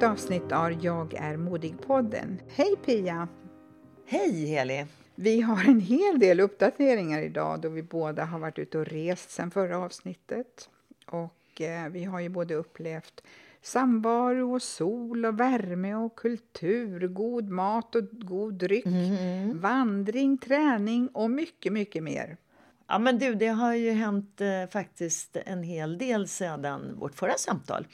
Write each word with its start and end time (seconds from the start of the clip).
ett 0.00 0.04
avsnitt 0.06 0.52
av 0.52 0.84
Jag 0.84 1.14
är 1.14 1.36
modig-podden. 1.36 2.40
Hej 2.48 2.76
Pia! 2.84 3.28
Hej 4.06 4.46
Heli! 4.46 4.86
Vi 5.14 5.40
har 5.40 5.64
en 5.64 5.80
hel 5.80 6.18
del 6.18 6.40
uppdateringar 6.40 7.22
idag 7.22 7.60
då 7.60 7.68
vi 7.68 7.82
båda 7.82 8.24
har 8.24 8.38
varit 8.38 8.58
ute 8.58 8.78
och 8.78 8.86
rest 8.86 9.30
sedan 9.30 9.50
förra 9.50 9.78
avsnittet. 9.78 10.68
Och 11.06 11.60
eh, 11.60 11.88
vi 11.88 12.04
har 12.04 12.20
ju 12.20 12.28
både 12.28 12.54
upplevt 12.54 13.22
samvaro 13.62 14.54
och 14.54 14.62
sol 14.62 15.24
och 15.24 15.40
värme 15.40 15.94
och 15.94 16.16
kultur, 16.16 17.08
god 17.08 17.48
mat 17.48 17.94
och 17.94 18.04
god 18.10 18.54
dryck, 18.54 18.86
Mm. 18.86 19.60
vandring, 19.60 20.38
träning 20.38 21.08
och 21.08 21.30
mycket, 21.30 21.72
mycket 21.72 22.02
mer. 22.02 22.36
Ja 22.88 22.98
men 22.98 23.18
du, 23.18 23.34
det 23.34 23.48
har 23.48 23.74
ju 23.74 23.90
hänt 23.90 24.40
eh, 24.40 24.70
faktiskt 24.72 25.36
en 25.46 25.62
hel 25.62 25.98
del 25.98 26.28
sedan 26.28 26.96
vårt 26.98 27.14
förra 27.14 27.34
samtal. 27.38 27.86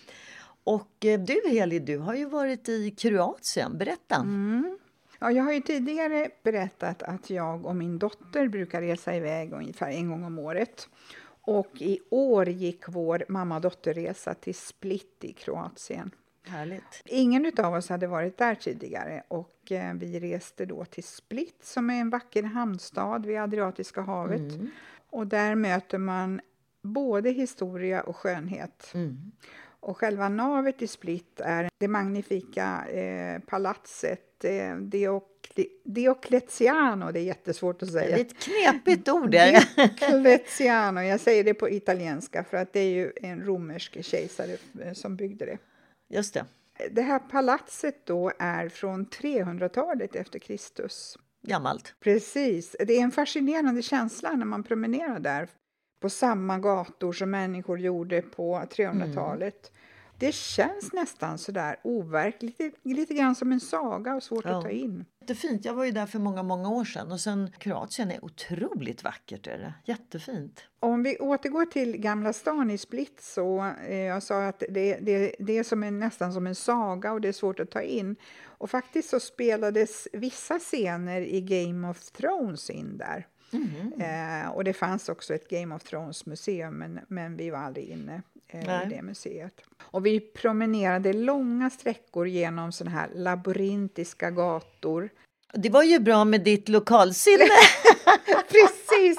Och 0.67 1.05
eh, 1.05 1.21
du 1.21 1.41
Heli, 1.49 1.79
du 1.79 1.99
har 1.99 2.15
ju 2.15 2.25
varit 2.25 2.69
i 2.69 2.91
Kroatien. 2.91 3.79
Berätta! 3.79 4.17
Mm. 4.17 4.79
Ja, 5.19 5.31
jag 5.31 5.45
har 5.45 5.53
ju 5.53 5.61
tidigare 5.61 6.31
berättat 6.43 7.03
att 7.03 7.31
jag 7.31 7.67
och 7.67 7.77
min 7.77 7.99
dotter 7.99 8.49
brukar 8.49 8.83
resa 8.83 9.17
iväg 9.17 9.53
ungefär 9.53 9.91
en 9.91 10.09
gång 10.09 10.25
om 10.25 10.39
året. 10.39 10.89
Och 11.41 11.71
i 11.75 12.01
år 12.11 12.49
gick 12.49 12.89
vår 12.89 13.25
mamma-dotterresa 13.29 14.35
till 14.35 14.55
Split 14.55 15.17
i 15.21 15.33
Kroatien. 15.33 16.11
Härligt! 16.47 17.03
Ingen 17.05 17.53
av 17.59 17.75
oss 17.75 17.89
hade 17.89 18.07
varit 18.07 18.39
där 18.39 18.55
tidigare 18.55 19.23
och 19.29 19.73
eh, 19.73 19.95
vi 19.95 20.21
reste 20.21 20.67
då 20.67 20.85
till 20.85 21.05
Split 21.05 21.59
som 21.63 21.91
är 21.91 22.01
en 22.01 22.11
vacker 22.11 22.43
hamnstad 22.43 23.27
vid 23.27 23.39
Adriatiska 23.39 24.01
havet. 24.01 24.53
Mm. 24.53 24.71
Och 25.11 25.27
där 25.27 25.55
möter 25.55 25.99
man 25.99 26.41
både 26.83 27.31
historia 27.31 28.01
och 28.03 28.17
skönhet. 28.17 28.91
Mm. 28.95 29.33
Och 29.87 29.97
själva 29.97 30.29
navet 30.29 30.83
i 30.83 30.87
Split 30.87 31.41
är 31.41 31.69
det 31.79 31.89
magnifika 31.89 32.87
eh, 32.89 33.39
palatset 33.41 34.45
eh, 34.45 34.77
Diokle-. 34.77 35.67
Det 37.13 37.19
är 37.21 37.25
jättesvårt 37.25 37.83
att 37.83 37.93
Det 37.93 38.01
är 38.01 38.05
säga. 38.05 38.17
ett 38.19 38.39
knepigt 38.39 39.09
ord. 39.09 39.31
där. 39.31 39.65
Diocletiano, 40.11 41.01
jag 41.01 41.21
säger 41.21 41.45
det 41.45 41.55
på 41.55 41.71
italienska 41.71 42.45
för 42.45 42.57
att 42.57 42.73
det 42.73 42.81
är 42.81 42.91
ju 42.91 43.13
en 43.23 43.45
romersk 43.45 44.05
kejsare 44.05 44.57
eh, 44.83 44.93
som 44.93 45.17
byggde 45.17 45.47
det. 45.47 45.59
Just 46.09 46.35
det, 46.35 46.45
Det 46.91 47.03
här 47.03 47.19
palatset 47.19 48.07
då 48.07 48.33
är 48.39 48.69
från 48.69 49.07
300-talet 49.07 50.17
efter 50.17 50.39
Kristus. 50.39 51.19
gammalt. 51.43 51.95
Precis. 52.01 52.77
Det 52.79 52.93
är 52.99 53.03
en 53.03 53.11
fascinerande 53.13 53.83
känsla 53.83 54.33
när 54.33 54.47
man 54.47 54.63
promenerar 54.63 55.19
där 55.19 55.49
på 56.01 56.11
samma 56.11 56.59
gator 56.59 57.13
som 57.13 57.31
människor 57.31 57.79
gjorde 57.81 58.23
på 58.23 58.59
300-talet. 58.71 59.73
Det 60.19 60.35
känns 60.35 60.93
nästan 60.93 61.39
sådär 61.39 61.77
overkligt, 61.85 62.59
lite, 62.61 62.77
lite 62.83 63.15
grann 63.15 63.35
som 63.35 63.53
en 63.53 63.61
saga 63.61 64.15
och 64.15 64.23
svårt 64.23 64.45
Ja. 64.45 64.57
att 64.59 64.63
ta 64.65 64.71
in. 64.71 65.05
Jättefint. 65.21 65.65
Jag 65.65 65.75
var 65.75 65.85
ju 65.85 65.91
där 65.91 66.07
för 66.07 66.19
många, 66.19 66.43
många 66.43 66.69
år 66.69 66.85
sedan. 66.85 67.13
Och 67.13 67.21
sen 67.21 67.51
Kroatien 67.59 68.11
är 68.11 68.25
otroligt 68.25 69.05
vackert. 69.05 69.47
Är 69.47 69.59
det. 69.59 69.75
Jättefint. 69.85 70.61
Om 70.81 71.03
vi 71.03 71.19
återgår 71.19 71.67
till 71.67 71.97
Gamla 71.97 72.33
stan 72.33 72.71
i 72.71 72.79
Split 72.79 73.21
så 73.23 73.73
eh, 73.89 73.97
jag 73.97 74.23
sa 74.23 74.47
att 74.47 74.63
det, 74.69 74.99
det, 75.01 75.35
det 75.39 75.59
är 75.59 75.63
som 75.63 75.83
en, 75.83 75.99
nästan 75.99 76.33
som 76.33 76.47
en 76.47 76.55
saga 76.55 77.13
och 77.13 77.21
det 77.21 77.29
är 77.29 77.33
svårt 77.33 77.61
att 77.61 77.71
ta 77.71 77.83
in. 77.83 78.17
Och 78.45 78.71
faktiskt 78.71 79.11
så 79.11 79.21
spelades 79.21 80.09
vissa 80.13 80.59
scener 80.59 81.21
i 81.21 81.41
Game 81.41 81.89
of 81.89 82.11
Thrones 82.11 82.71
in 82.71 82.99
där. 82.99 83.27
Eh, 83.99 84.51
och 84.51 84.65
det 84.65 84.73
fanns 84.73 85.09
också 85.09 85.35
ett 85.35 85.49
Game 85.49 85.75
of 85.75 85.83
Thrones 85.85 86.27
museum 86.27 86.75
men, 86.75 87.01
men 87.09 87.37
vi 87.37 87.51
var 87.51 87.59
aldrig 87.59 87.85
inne 87.89 88.23
eh, 88.57 88.65
i 88.65 88.67
Nej. 88.67 88.87
det 88.91 89.03
museet. 89.03 89.61
Och 89.83 90.07
vi 90.07 90.21
promenerade 90.21 91.13
långa 91.13 91.71
sträckor 91.71 92.29
genom 92.29 92.73
sådana 92.73 92.97
här 92.97 93.09
labyrintiska 93.15 94.31
gator. 94.31 95.09
Det 95.53 95.71
var 95.71 95.83
ju 95.83 95.99
bra 95.99 96.25
med 96.25 96.41
ditt 96.41 96.69
lokalsinne. 96.69 97.45
Precis! 98.49 99.19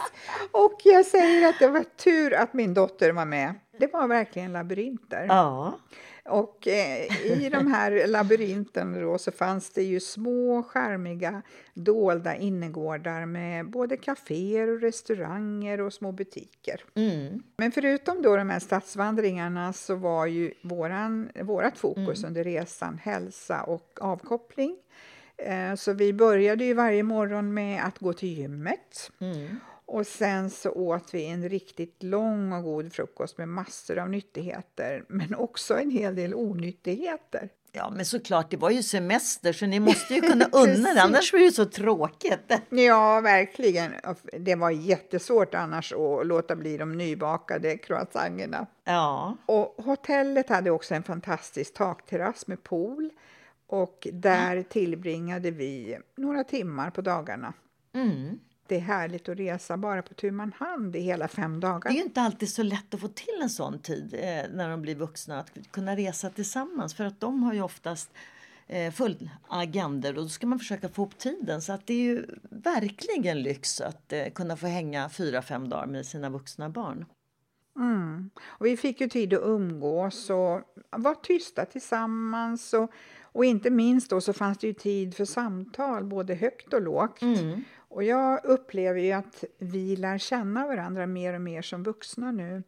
Och 0.51 0.81
jag 0.83 1.05
säger 1.05 1.49
att 1.49 1.59
det 1.59 1.67
var 1.67 1.83
tur 1.83 2.33
att 2.33 2.53
min 2.53 2.73
dotter 2.73 3.11
var 3.11 3.25
med. 3.25 3.53
Det 3.79 3.93
var 3.93 4.07
verkligen 4.07 4.53
labyrinter. 4.53 5.25
ja. 5.29 5.79
Och 6.27 6.67
eh, 6.67 7.25
i 7.25 7.49
de 7.49 7.67
här 7.67 8.07
labyrinterna 8.07 8.99
då 8.99 9.17
så 9.17 9.31
fanns 9.31 9.69
det 9.69 9.83
ju 9.83 9.99
små 9.99 10.63
charmiga 10.63 11.41
dolda 11.73 12.35
innergårdar 12.35 13.25
med 13.25 13.69
både 13.69 13.97
kaféer 13.97 14.67
och 14.67 14.81
restauranger 14.81 15.81
och 15.81 15.93
små 15.93 16.11
butiker. 16.11 16.83
Mm. 16.95 17.43
Men 17.57 17.71
förutom 17.71 18.21
då 18.21 18.37
de 18.37 18.49
här 18.49 18.59
stadsvandringarna 18.59 19.73
så 19.73 19.95
var 19.95 20.25
ju 20.25 20.53
våran, 20.61 21.29
vårat 21.41 21.77
fokus 21.77 22.23
under 22.23 22.43
resan 22.43 22.97
hälsa 22.97 23.61
och 23.63 23.97
avkoppling. 24.01 24.77
Eh, 25.37 25.75
Så 25.75 25.93
vi 25.93 26.13
började 26.13 26.65
ju 26.65 26.73
varje 26.73 27.03
morgon 27.03 27.53
med 27.53 27.85
att 27.85 27.99
gå 27.99 28.13
till 28.13 28.29
gymmet. 28.37 29.11
Mm. 29.19 29.59
Och 29.87 30.07
sen 30.07 30.49
så 30.49 30.71
åt 30.71 31.13
vi 31.13 31.25
en 31.25 31.49
riktigt 31.49 32.03
lång 32.03 32.53
och 32.53 32.63
god 32.63 32.93
frukost 32.93 33.37
med 33.37 33.47
massor 33.49 33.99
av 33.99 34.09
nyttigheter, 34.09 35.03
men 35.07 35.35
också 35.35 35.77
en 35.79 35.91
hel 35.91 36.15
del 36.15 36.33
onyttigheter. 36.35 37.49
Ja, 37.71 37.89
men 37.89 38.05
såklart, 38.05 38.51
det 38.51 38.57
var 38.57 38.69
ju 38.69 38.83
semester 38.83 39.53
så 39.53 39.65
ni 39.65 39.79
måste 39.79 40.13
ju 40.13 40.21
kunna 40.21 40.45
unna 40.51 40.93
det, 40.93 41.01
annars 41.01 41.31
blir 41.31 41.45
det 41.45 41.51
så 41.51 41.65
tråkigt. 41.65 42.53
Ja, 42.69 43.21
verkligen. 43.21 43.91
Det 44.39 44.55
var 44.55 44.71
jättesvårt 44.71 45.53
annars 45.55 45.93
att 45.93 46.27
låta 46.27 46.55
bli 46.55 46.77
de 46.77 46.97
nybakade 46.97 47.77
croissangerna. 47.77 48.67
Ja, 48.83 49.37
Och 49.45 49.75
hotellet 49.85 50.49
hade 50.49 50.71
också 50.71 50.95
en 50.95 51.03
fantastisk 51.03 51.73
takterrass 51.73 52.47
med 52.47 52.63
pool 52.63 53.09
och 53.67 54.07
där 54.13 54.63
tillbringade 54.63 55.51
vi 55.51 55.97
några 56.15 56.43
timmar 56.43 56.89
på 56.89 57.01
dagarna. 57.01 57.53
mm. 57.93 58.39
Det 58.67 58.75
är 58.75 58.79
härligt 58.79 59.29
att 59.29 59.37
resa 59.39 59.77
bara 59.77 60.01
på 60.01 60.13
tu 60.13 60.31
man 60.31 60.53
hand 60.57 60.95
i 60.95 60.99
hela 60.99 61.27
fem 61.27 61.59
dagar. 61.59 61.89
det 61.89 61.95
är 61.95 61.99
ju 61.99 62.03
inte 62.03 62.21
alltid 62.21 62.49
så 62.49 62.63
lätt 62.63 62.93
att 62.93 62.99
få 62.99 63.07
till 63.07 63.39
en 63.41 63.49
sån 63.49 63.79
tid 63.79 64.13
eh, 64.13 64.43
när 64.53 64.69
de 64.69 64.81
blir 64.81 64.95
vuxna, 64.95 65.39
att 65.39 65.51
kunna 65.71 65.95
resa 65.95 66.29
tillsammans 66.29 66.93
för 66.93 67.03
att 67.03 67.19
de 67.19 67.43
har 67.43 67.53
ju 67.53 67.61
oftast 67.61 68.09
eh, 68.67 68.91
full 68.93 69.29
agender 69.47 70.17
och 70.17 70.23
då 70.23 70.29
ska 70.29 70.47
man 70.47 70.59
försöka 70.59 70.89
få 70.89 71.03
upp 71.03 71.17
tiden 71.17 71.61
så 71.61 71.73
att 71.73 71.87
det 71.87 71.93
är 71.93 72.03
ju 72.03 72.25
verkligen 72.49 73.41
lyx 73.41 73.81
att 73.81 74.13
eh, 74.13 74.29
kunna 74.29 74.57
få 74.57 74.67
hänga 74.67 75.09
fyra, 75.09 75.41
fem 75.41 75.69
dagar 75.69 75.87
med 75.87 76.05
sina 76.05 76.29
vuxna 76.29 76.69
barn. 76.69 77.05
Mm. 77.77 78.29
Och 78.45 78.65
vi 78.65 78.77
fick 78.77 79.01
ju 79.01 79.09
tid 79.09 79.33
att 79.33 79.43
umgås 79.43 80.29
och 80.29 80.61
vara 80.91 81.15
tysta 81.15 81.65
tillsammans. 81.65 82.73
Och, 82.73 82.91
och 83.21 83.45
inte 83.45 83.69
minst 83.69 84.09
då 84.09 84.21
så 84.21 84.33
fanns 84.33 84.57
det 84.57 84.67
ju 84.67 84.73
tid 84.73 85.15
för 85.15 85.25
samtal, 85.25 86.03
både 86.03 86.35
högt 86.35 86.73
och 86.73 86.81
lågt. 86.81 87.21
Mm. 87.21 87.63
Och 87.89 88.03
jag 88.03 88.45
upplever 88.45 88.99
ju 88.99 89.11
att 89.11 89.43
vi 89.57 89.95
lär 89.95 90.17
känna 90.17 90.67
varandra 90.67 91.07
mer 91.07 91.33
och 91.33 91.41
mer 91.41 91.61
som 91.61 91.83
vuxna 91.83 92.31
nu. 92.31 92.63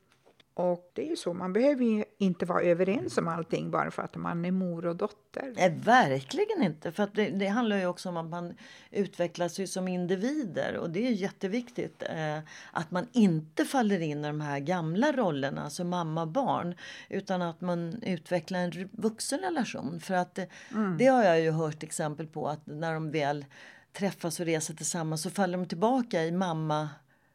Och 0.60 0.92
det 0.94 1.06
är 1.06 1.10
ju 1.10 1.16
så, 1.16 1.33
man 1.33 1.54
behöver 1.54 1.86
ju 1.86 2.04
inte 2.18 2.45
vara 2.45 2.62
överens 2.62 3.18
om 3.18 3.27
allting 3.27 3.71
bara 3.71 3.92
för 3.92 4.01
att 4.01 4.16
man 4.16 4.45
är 4.45 4.51
mor 4.51 4.86
och 4.86 4.95
dotter. 4.95 5.54
Nej, 5.56 5.80
verkligen 5.83 6.63
inte. 6.63 6.92
För 6.92 7.10
det, 7.13 7.30
det, 7.30 7.48
handlar 7.48 7.77
ju 7.77 7.86
också 7.86 8.10
om 8.10 8.18
att 8.18 8.25
man 8.25 8.54
utvecklas 8.92 9.60
ju 9.60 9.68
som 9.68 9.88
individer 9.88 10.77
och 10.77 10.89
det 10.89 11.07
är 11.07 11.12
jätteviktigt 11.12 12.04
eh, 12.04 12.38
att 12.71 12.92
man 12.92 13.07
inte 13.12 13.66
faller 13.66 14.00
in 14.00 14.25
i 14.25 14.27
de 14.27 14.42
här 14.42 14.60
gamla 14.60 15.12
rollerna, 15.12 15.63
alltså 15.63 15.83
mamma 15.83 16.21
och 16.21 16.27
barn, 16.27 16.75
utan 17.10 17.42
att 17.42 17.62
man 17.62 18.04
utvecklar 18.04 18.60
en 18.60 18.89
vuxen 18.92 19.39
relation. 19.39 20.00
För 20.00 20.13
att 20.13 20.39
mm. 20.71 20.98
det 20.98 21.06
har 21.06 21.24
jag 21.24 21.42
ju 21.42 21.51
hört 21.51 21.83
exempel 21.83 22.27
på 22.27 22.48
att 22.48 22.68
när 22.68 22.94
de 22.94 23.12
väl 23.12 23.45
träffas 23.94 24.39
och 24.39 24.45
reser 24.45 24.74
tillsammans 24.74 25.21
så 25.21 25.30
faller 25.30 25.57
de 25.57 25.68
tillbaka 25.68 26.24
i 26.24 26.31
mamma 26.31 26.89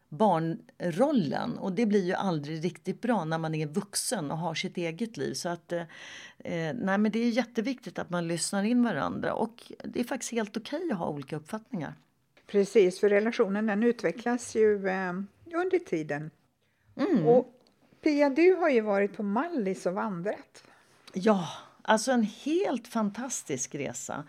barnrollen 0.08 1.58
och 1.58 1.72
det 1.72 1.86
blir 1.86 2.04
ju 2.04 2.12
aldrig 2.12 2.64
riktigt 2.64 3.00
bra 3.00 3.24
när 3.24 3.38
man 3.38 3.54
är 3.54 3.66
vuxen 3.66 4.30
och 4.30 4.38
har 4.38 4.54
sitt 4.54 4.76
eget 4.76 5.16
liv. 5.16 5.34
Så 5.34 5.48
att, 5.48 5.72
eh, 5.72 5.80
eh, 6.38 6.74
nej 6.74 6.98
men 6.98 7.12
det 7.12 7.18
är 7.18 7.30
jätteviktigt 7.30 7.98
att 7.98 8.10
man 8.10 8.28
lyssnar 8.28 8.64
in 8.64 8.82
varandra 8.82 9.34
och 9.34 9.72
det 9.84 10.00
är 10.00 10.04
faktiskt 10.04 10.32
helt 10.32 10.56
okej 10.56 10.78
okay 10.78 10.90
att 10.90 10.98
ha 10.98 11.08
olika 11.08 11.36
uppfattningar. 11.36 11.94
Precis, 12.46 13.00
för 13.00 13.08
relationen 13.08 13.66
den 13.66 13.82
utvecklas 13.82 14.56
ju 14.56 14.88
eh, 14.88 15.12
under 15.54 15.78
tiden. 15.78 16.30
Mm. 16.96 17.26
Och 17.26 17.50
Pia, 18.02 18.30
du 18.30 18.54
har 18.54 18.68
ju 18.68 18.80
varit 18.80 19.16
på 19.16 19.22
Mallis 19.22 19.86
och 19.86 19.94
vandrat. 19.94 20.64
Ja, 21.12 21.48
alltså 21.82 22.12
en 22.12 22.22
helt 22.22 22.88
fantastisk 22.88 23.74
resa. 23.74 24.24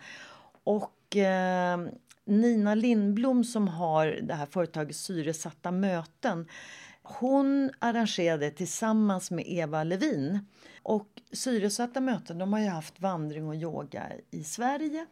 Och 0.64 1.16
eh, 1.16 1.78
Nina 2.26 2.74
Lindblom 2.74 3.44
som 3.44 3.68
har 3.68 4.06
det 4.06 4.34
här 4.34 4.46
företaget 4.46 4.96
Syresatta 4.96 5.70
möten 5.70 6.46
hon 7.08 7.70
arrangerade 7.78 8.50
tillsammans 8.50 9.30
med 9.30 9.44
Eva 9.46 9.84
Levin. 9.84 10.46
Och 10.82 11.08
Syresatta 11.32 12.00
möten 12.00 12.38
de 12.38 12.52
har 12.52 12.60
ju 12.60 12.68
haft 12.68 13.00
vandring 13.00 13.48
och 13.48 13.54
yoga 13.54 14.12
i 14.30 14.44
Sverige. 14.44 15.06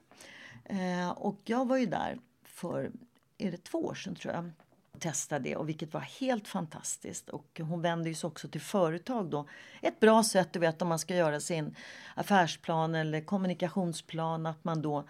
Eh, 0.65 1.11
och 1.11 1.41
jag 1.45 1.69
var 1.69 1.77
ju 1.77 1.87
där 1.87 2.19
för 2.45 2.91
är 3.39 3.51
det 3.51 3.65
två 3.65 3.79
år 3.79 3.95
sedan 3.95 4.15
tror 4.15 4.35
jag 4.35 4.51
testade 4.99 5.45
det 5.45 5.57
och 5.57 5.69
vilket 5.69 5.95
var 5.95 6.01
helt 6.01 6.49
fantastiskt. 6.49 7.29
Och 7.29 7.61
hon 7.65 7.83
vänder 7.83 8.15
sig 8.15 8.29
också 8.29 8.49
till 8.49 8.61
företag 8.61 9.31
då. 9.31 9.49
Ett 9.83 10.01
bra 10.01 10.25
sätt 10.25 10.53
du 10.53 10.59
vet 10.59 10.83
om 10.83 10.89
man 10.89 10.99
ska 10.99 11.15
göra 11.15 11.41
sin 11.41 11.77
affärsplan 12.15 12.95
eller 12.95 13.21
kommunikationsplan 13.21 14.47
att 14.47 14.65
man 14.65 14.83
då 14.83 15.05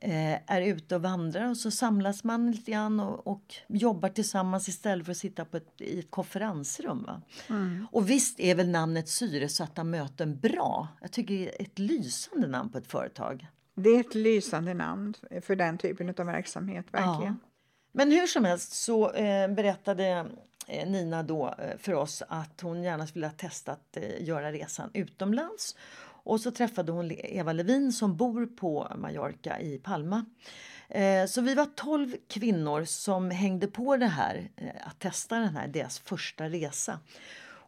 är 0.00 0.60
ute 0.60 0.94
och 0.94 1.02
vandrar 1.02 1.50
och 1.50 1.56
så 1.56 1.70
samlas 1.70 2.24
man 2.24 2.50
lite 2.50 2.70
grann 2.70 3.00
och, 3.00 3.26
och 3.26 3.54
jobbar 3.68 4.08
tillsammans 4.08 4.68
istället 4.68 5.04
för 5.04 5.12
att 5.12 5.18
sitta 5.18 5.44
på 5.44 5.56
ett, 5.56 5.80
i 5.80 5.98
ett 5.98 6.10
konferensrum. 6.10 7.10
Mm. 7.48 7.86
Och 7.92 8.10
visst 8.10 8.40
är 8.40 8.54
väl 8.54 8.68
namnet 8.68 9.08
Syresatta 9.08 9.84
möten 9.84 10.40
bra? 10.40 10.88
Jag 11.00 11.12
tycker 11.12 11.34
det 11.34 11.60
är 11.60 11.62
ett 11.62 11.78
lysande 11.78 12.46
namn 12.46 12.70
på 12.70 12.78
ett 12.78 12.86
företag. 12.86 13.46
Det 13.74 13.88
är 13.88 14.00
ett 14.00 14.14
lysande 14.14 14.74
namn 14.74 15.14
för 15.42 15.56
den 15.56 15.78
typen 15.78 16.14
av 16.18 16.26
verksamhet, 16.26 16.86
verkligen. 16.90 17.38
Ja. 17.42 17.48
Men 17.92 18.10
hur 18.10 18.26
som 18.26 18.44
helst 18.44 18.72
så 18.72 19.12
eh, 19.12 19.48
berättade 19.48 20.26
eh, 20.66 20.88
Nina 20.88 21.22
då 21.22 21.54
eh, 21.58 21.78
för 21.78 21.92
oss 21.92 22.22
att 22.28 22.60
hon 22.60 22.82
gärna 22.82 23.06
skulle 23.06 23.26
ha 23.26 23.32
testat 23.32 23.96
eh, 23.96 24.24
göra 24.24 24.52
resan 24.52 24.90
utomlands 24.94 25.76
och 26.26 26.40
så 26.40 26.50
träffade 26.50 26.92
hon 26.92 27.12
Eva 27.12 27.52
Levin 27.52 27.92
som 27.92 28.16
bor 28.16 28.46
på 28.46 28.92
Mallorca 28.96 29.60
i 29.60 29.78
Palma. 29.78 30.24
Eh, 30.88 31.26
så 31.26 31.40
vi 31.40 31.54
var 31.54 31.66
12 31.74 32.16
kvinnor 32.28 32.84
som 32.84 33.30
hängde 33.30 33.66
på 33.66 33.96
det 33.96 34.06
här 34.06 34.50
eh, 34.56 34.88
att 34.88 35.00
testa 35.00 35.38
den 35.38 35.56
här, 35.56 35.68
deras 35.68 35.98
första 35.98 36.48
resa. 36.48 37.00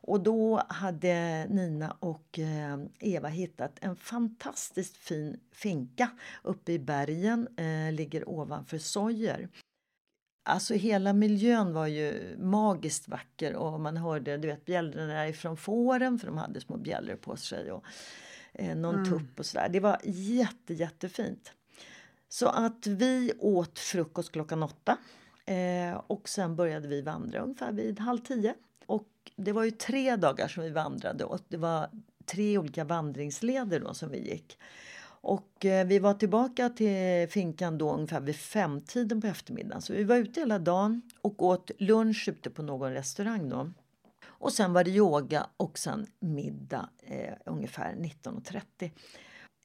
Och 0.01 0.21
då 0.21 0.63
hade 0.69 1.47
Nina 1.49 1.97
och 2.01 2.39
eh, 2.39 2.79
Eva 2.99 3.29
hittat 3.29 3.79
en 3.81 3.97
fantastiskt 3.97 4.97
fin 4.97 5.41
finka 5.53 6.11
uppe 6.43 6.73
i 6.73 6.79
bergen, 6.79 7.49
ligger 7.93 8.29
ovanför 8.29 8.79
Sojer. 8.79 9.49
Alltså 10.45 10.75
hela 10.75 11.13
miljön 11.13 11.73
var 11.73 11.87
ju 11.87 12.37
magiskt 12.39 13.09
vacker 13.09 13.55
och 13.55 13.81
man 13.81 13.97
hörde 13.97 14.37
du 14.37 14.49
vet 14.49 14.65
bjällrorna 14.65 15.29
ifrån 15.29 15.57
fåren 15.57 16.19
för 16.19 16.27
de 16.27 16.39
hade 16.39 16.61
små 16.61 16.77
bjällror 16.77 17.17
på 17.17 17.37
sig. 17.37 17.73
Och 17.73 17.85
eh, 18.53 18.77
någon 18.77 18.95
mm. 18.95 19.11
tupp 19.11 19.39
och 19.39 19.47
sådär. 19.47 19.69
Det 19.69 19.81
var 19.81 20.01
jätte, 20.05 20.75
jättefint. 20.75 21.53
Så 22.29 22.49
att 22.49 22.87
vi 22.87 23.33
åt 23.39 23.79
frukost 23.79 24.33
klockan 24.33 24.63
åtta 24.63 24.97
eh, 25.47 26.01
och 26.07 26.29
sen 26.29 26.57
började 26.57 26.89
vi 26.89 27.03
vandra 27.03 27.41
ungefär 27.41 27.73
vid 27.73 28.01
halv 28.01 28.19
tio. 28.19 28.55
Och 28.87 29.09
det 29.37 29.53
var 29.53 29.65
ju 29.65 29.71
tre 29.71 30.17
dagar 30.17 30.49
som 30.49 30.63
vi 30.63 30.71
vandrade 30.71 31.25
och 31.25 31.41
det 31.49 31.57
var 31.57 31.89
tre 32.27 32.59
olika 32.59 32.85
vandringsleder 32.85 33.81
då 33.81 33.95
som 33.95 34.11
vi 34.11 34.19
gick. 34.31 34.59
Och 35.21 35.65
eh, 35.65 35.87
vi 35.87 35.99
var 35.99 36.15
tillbaka 36.15 36.69
till 36.69 37.29
finkan 37.31 37.79
då 37.79 37.93
ungefär 37.93 38.21
vid 38.21 38.37
femtiden 38.37 39.21
på 39.21 39.27
eftermiddagen. 39.27 39.83
Så 39.83 39.93
vi 39.93 40.05
var 40.05 40.17
ute 40.17 40.41
hela 40.41 40.59
dagen 40.59 41.03
och 41.21 41.43
åt 41.43 41.71
lunch 41.79 42.29
ute 42.29 42.51
på 42.51 42.63
någon 42.63 42.93
restaurang 42.93 43.49
då. 43.49 43.71
Och 44.39 44.53
sen 44.53 44.73
var 44.73 44.85
det 44.85 44.91
yoga 44.91 45.47
och 45.57 45.79
sen 45.79 46.07
middag 46.21 46.89
eh, 47.03 47.35
ungefär 47.47 47.95
19.30. 47.95 48.91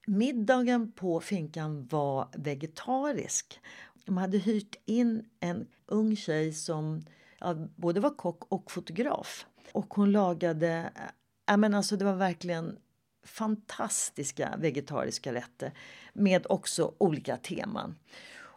Middagen 0.06 0.92
på 0.92 1.20
finkan 1.20 1.86
var 1.86 2.28
vegetarisk. 2.32 3.60
De 4.04 4.16
hade 4.16 4.38
hyrt 4.38 4.76
in 4.84 5.28
en 5.40 5.66
ung 5.86 6.16
tjej 6.16 6.52
som 6.52 7.02
ja, 7.40 7.54
både 7.54 8.00
var 8.00 8.10
kock 8.10 8.44
och 8.48 8.70
fotograf. 8.70 9.46
Och 9.72 9.94
hon 9.94 10.12
lagade, 10.12 10.92
eh, 10.96 11.02
ja, 11.46 11.56
men 11.56 11.74
alltså 11.74 11.96
det 11.96 12.04
var 12.04 12.16
verkligen 12.16 12.78
fantastiska 13.24 14.54
vegetariska 14.58 15.34
rätter 15.34 15.72
med 16.12 16.46
också 16.48 16.94
olika 16.98 17.36
teman. 17.36 17.94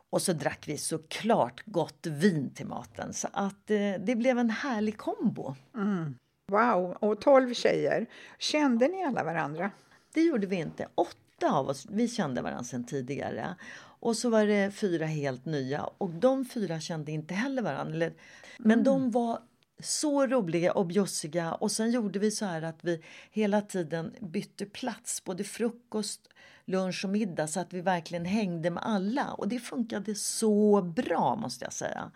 Och 0.10 0.22
så 0.22 0.34
drack 0.34 0.68
vi 0.68 0.78
såklart 0.78 1.64
gott 1.66 2.06
vin 2.08 2.54
till 2.54 2.66
maten. 2.66 3.14
Så 3.14 3.28
att 3.34 3.72
eh, 3.72 3.94
det 4.00 4.16
blev 4.16 4.40
en 4.40 4.50
härlig 4.50 4.98
kombo. 4.98 5.56
Mm. 5.76 6.16
Wow! 6.52 6.98
Och 7.00 7.22
tolv 7.22 7.54
tjejer. 7.54 8.06
Kände 8.40 8.88
ni 8.88 9.04
alla 9.04 9.24
varandra? 9.24 9.72
Det 10.14 10.22
gjorde 10.22 10.48
vi 10.48 10.56
inte. 10.56 10.88
Åtta 10.96 11.52
av 11.52 11.68
oss 11.68 11.88
vi 11.90 12.08
kände 12.08 12.42
varandra 12.42 12.64
sedan 12.64 12.84
tidigare. 12.84 13.56
Och 14.00 14.18
så 14.18 14.30
var 14.30 14.46
det 14.46 14.72
fyra 14.72 15.06
helt 15.06 15.46
nya. 15.46 15.84
Och 15.84 16.10
de 16.10 16.46
fyra 16.46 16.80
kände 16.80 17.12
inte 17.12 17.34
heller 17.34 17.62
varandra. 17.62 18.10
Men 18.58 18.72
mm. 18.72 18.84
de 18.84 19.12
var 19.12 19.40
så 19.80 20.28
roliga 20.28 20.72
och 20.72 20.86
bjussiga. 20.86 21.54
Och 21.54 21.72
sen 21.72 21.92
gjorde 21.92 22.20
vi 22.20 22.32
så 22.32 22.46
här 22.46 22.62
att 22.62 22.80
vi 22.82 23.04
hela 23.32 23.62
tiden 23.62 24.14
bytte 24.20 24.66
plats, 24.66 25.24
både 25.24 25.44
frukost, 25.44 26.22
lunch 26.68 27.06
och 27.06 27.12
middag 27.12 27.48
så 27.48 27.60
att 27.60 27.74
vi 27.74 27.82
verkligen 27.82 28.26
hängde 28.26 28.70
med 28.70 28.84
alla. 28.86 29.34
Och 29.34 29.48
det 29.48 29.60
funkade 29.60 30.16
så 30.16 30.82
bra 30.82 31.36
måste 31.36 31.66
jag 31.66 31.74
säga. 31.74 32.12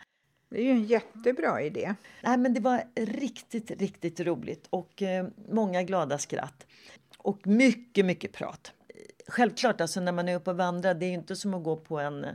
Det 0.49 0.57
är 0.57 0.63
ju 0.63 0.71
en 0.71 0.85
jättebra 0.85 1.61
idé. 1.61 1.95
Nej, 2.23 2.37
men 2.37 2.53
det 2.53 2.59
var 2.59 2.83
riktigt, 2.95 3.71
riktigt 3.71 4.19
roligt 4.19 4.67
och 4.69 5.01
eh, 5.01 5.27
många 5.49 5.83
glada 5.83 6.17
skratt. 6.17 6.67
Och 7.17 7.47
mycket, 7.47 8.05
mycket 8.05 8.33
prat. 8.33 8.71
Självklart, 9.27 9.81
alltså 9.81 9.99
när 9.99 10.11
man 10.11 10.29
är 10.29 10.35
uppe 10.35 10.49
och 10.49 10.57
vandrar, 10.57 10.93
det 10.93 11.05
är 11.05 11.13
inte 11.13 11.35
som 11.35 11.53
att 11.53 11.63
gå 11.63 11.77
på 11.77 11.99
en 11.99 12.25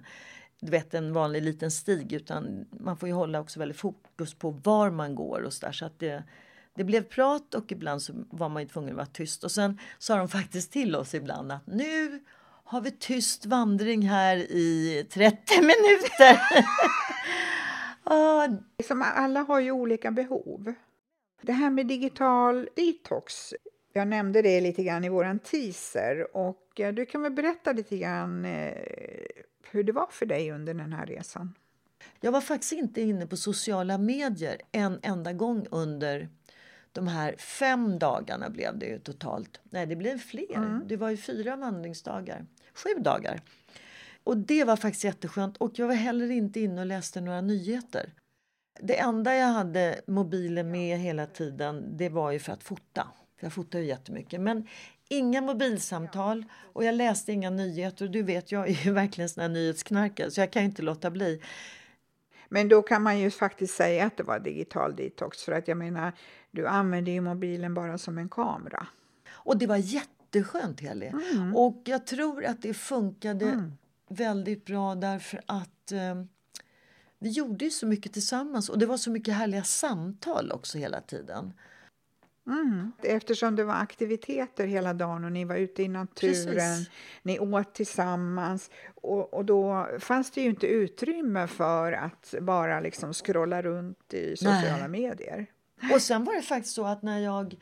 du 0.61 0.71
vet, 0.71 0.95
en 0.95 1.13
vanlig 1.13 1.43
liten 1.43 1.71
stig 1.71 2.13
utan 2.13 2.67
man 2.71 2.97
får 2.97 3.09
ju 3.09 3.15
hålla 3.15 3.41
också 3.41 3.59
väldigt 3.59 3.79
fokus 3.79 4.35
på 4.35 4.51
var 4.51 4.91
man 4.91 5.15
går 5.15 5.43
och 5.43 5.53
så 5.53 5.67
där. 5.67 5.73
Så 5.73 5.87
att 5.87 5.99
det, 5.99 6.25
det 6.77 6.85
blev 6.85 7.03
prat 7.03 7.55
och 7.55 7.73
ibland 7.73 8.03
så 8.03 8.13
var 8.31 8.49
man 8.49 8.63
ju 8.63 8.69
tvungen 8.69 8.91
att 8.91 8.97
vara 8.97 9.07
tyst. 9.07 9.45
Och 9.45 9.51
sen 9.51 9.79
sa 9.99 10.17
de 10.17 10.29
faktiskt 10.29 10.73
till 10.73 10.97
oss 10.97 11.15
ibland 11.15 11.53
att 11.53 11.67
nu 11.67 12.21
har 12.65 12.81
vi 12.81 12.91
tyst 12.91 13.47
vandring 13.47 14.03
här 14.03 14.37
i 14.37 15.07
30 15.11 15.37
minuter. 15.61 16.41
ah. 18.05 18.49
Som 18.89 19.03
alla 19.03 19.41
har 19.41 19.61
ju 19.61 19.71
olika 19.71 20.11
behov. 20.11 20.75
Det 21.43 21.53
här 21.53 21.71
med 21.71 21.87
digital 21.87 22.69
detox, 22.77 23.55
jag 23.93 24.09
nämnde 24.09 24.43
det 24.43 24.61
lite 24.61 24.85
grann 24.85 25.05
i 25.05 25.09
våran 25.09 25.39
teaser 25.39 26.37
och 26.37 26.81
eh, 26.81 26.95
du 26.95 27.07
kan 27.07 27.23
väl 27.23 27.33
berätta 27.33 27.73
lite 27.73 27.99
grann 27.99 28.45
eh, 28.45 28.75
hur 29.71 29.85
det 29.85 29.93
var 29.93 30.09
för 30.11 30.27
dig 30.27 30.53
under 30.53 30.75
den 30.75 30.93
här 30.93 31.07
resan? 31.07 31.55
Jag 32.21 32.33
var 32.33 32.41
faktiskt 32.41 32.73
inte 32.73 33.01
inne 33.01 33.27
på 33.27 33.37
sociala 33.37 33.99
medier 33.99 34.61
en 34.73 35.01
enda 35.03 35.33
gång 35.33 35.67
under 35.71 36.29
de 36.97 37.09
här 37.09 37.35
fem 37.39 37.99
dagarna 37.99 38.51
blev 38.51 38.79
det 38.79 38.87
ju 38.87 38.99
totalt. 38.99 39.61
Nej, 39.65 39.87
det 39.87 39.97
blev 39.97 40.19
fler. 40.19 40.57
Mm. 40.57 40.83
Det 40.87 40.97
var 40.97 41.11
ju 41.11 41.17
fyra 41.17 41.57
vandringsdagar. 41.57 42.47
Sju 42.75 43.01
dagar. 43.01 43.41
Och 44.25 44.37
det 44.37 44.65
var 44.65 44.77
faktiskt 44.77 45.05
jätteskönt. 45.05 45.57
Och 45.57 45.79
jag 45.79 45.87
var 45.87 45.95
heller 45.95 46.31
inte 46.31 46.61
inne 46.61 46.81
och 46.81 46.87
läste 46.87 47.21
några 47.21 47.41
nyheter. 47.41 48.13
Det 48.81 48.99
enda 48.99 49.35
jag 49.35 49.47
hade 49.47 50.01
mobilen 50.07 50.71
med 50.71 50.99
hela 50.99 51.27
tiden, 51.27 51.97
det 51.97 52.09
var 52.09 52.31
ju 52.31 52.39
för 52.39 52.53
att 52.53 52.63
fota. 52.63 53.09
För 53.39 53.47
jag 53.47 53.53
fotar 53.53 53.79
ju 53.79 53.85
jättemycket. 53.85 54.41
Men 54.41 54.67
inga 55.09 55.41
mobilsamtal 55.41 56.45
och 56.73 56.85
jag 56.85 56.95
läste 56.95 57.33
inga 57.33 57.51
nyheter. 57.51 58.05
Och 58.05 58.11
du 58.11 58.23
vet, 58.23 58.53
jag 58.53 58.69
är 58.69 58.85
ju 58.85 58.93
verkligen 59.03 59.29
sån 59.29 59.43
här 59.43 59.49
nyhetsknarkare 59.49 60.31
så 60.31 60.41
jag 60.41 60.51
kan 60.51 60.63
inte 60.63 60.83
låta 60.83 61.11
bli. 61.11 61.41
Men 62.49 62.69
då 62.69 62.83
kan 62.83 63.03
man 63.03 63.19
ju 63.19 63.31
faktiskt 63.31 63.75
säga 63.75 64.07
att 64.07 64.17
det 64.17 64.23
var 64.23 64.39
digital 64.39 64.97
detox 64.97 65.43
för 65.43 65.53
att 65.53 65.69
jag 65.69 65.79
menar, 65.79 66.13
du 66.57 66.67
använder 66.67 67.13
ju 67.13 67.21
mobilen 67.21 67.75
bara 67.75 67.99
som 67.99 68.19
en 68.19 68.29
kamera. 68.29 68.87
Och 69.31 69.59
det 69.59 69.67
var 69.67 69.77
jätteskönt 69.77 70.81
Heli. 70.81 71.07
Mm. 71.07 71.57
Och 71.57 71.83
jag 71.85 72.07
tror 72.07 72.45
att 72.45 72.63
det 72.63 72.75
funkade 72.75 73.45
mm. 73.45 73.73
väldigt 74.09 74.65
bra 74.65 74.95
därför 74.95 75.41
att 75.47 75.93
eh, 75.93 76.15
vi 77.19 77.29
gjorde 77.29 77.71
så 77.71 77.87
mycket 77.87 78.13
tillsammans 78.13 78.69
och 78.69 78.79
det 78.79 78.87
var 78.87 78.97
så 78.97 79.11
mycket 79.11 79.35
härliga 79.35 79.65
samtal 79.65 80.53
också 80.53 80.79
hela 80.79 81.01
tiden. 81.01 81.53
Mm. 82.47 82.93
Eftersom 83.03 83.57
det 83.57 83.65
var 83.65 83.75
aktiviteter 83.75 84.67
hela 84.67 84.95
dagen 84.95 85.25
och 85.25 85.33
ni 85.33 85.45
var 85.45 85.57
ute 85.57 85.83
i 85.83 85.89
naturen, 85.89 86.55
Precis. 86.55 86.91
ni 87.23 87.39
åt 87.39 87.75
tillsammans 87.75 88.71
och, 88.95 89.35
och 89.35 89.45
då 89.45 89.89
fanns 89.99 90.31
det 90.31 90.41
ju 90.41 90.51
inte 90.51 90.67
utrymme 90.67 91.47
för 91.47 91.93
att 91.93 92.35
bara 92.41 92.81
liksom 92.81 93.13
scrolla 93.13 93.63
runt 93.63 94.15
i 94.15 94.37
sociala 94.37 94.87
Nej. 94.87 94.89
medier. 94.89 95.47
Och 95.95 96.03
sen 96.03 96.25
var 96.25 96.37
det 96.37 96.43
faktiskt 96.43 96.75
så 96.75 96.85
att 96.85 97.03
när 97.03 97.19
jag 97.19 97.57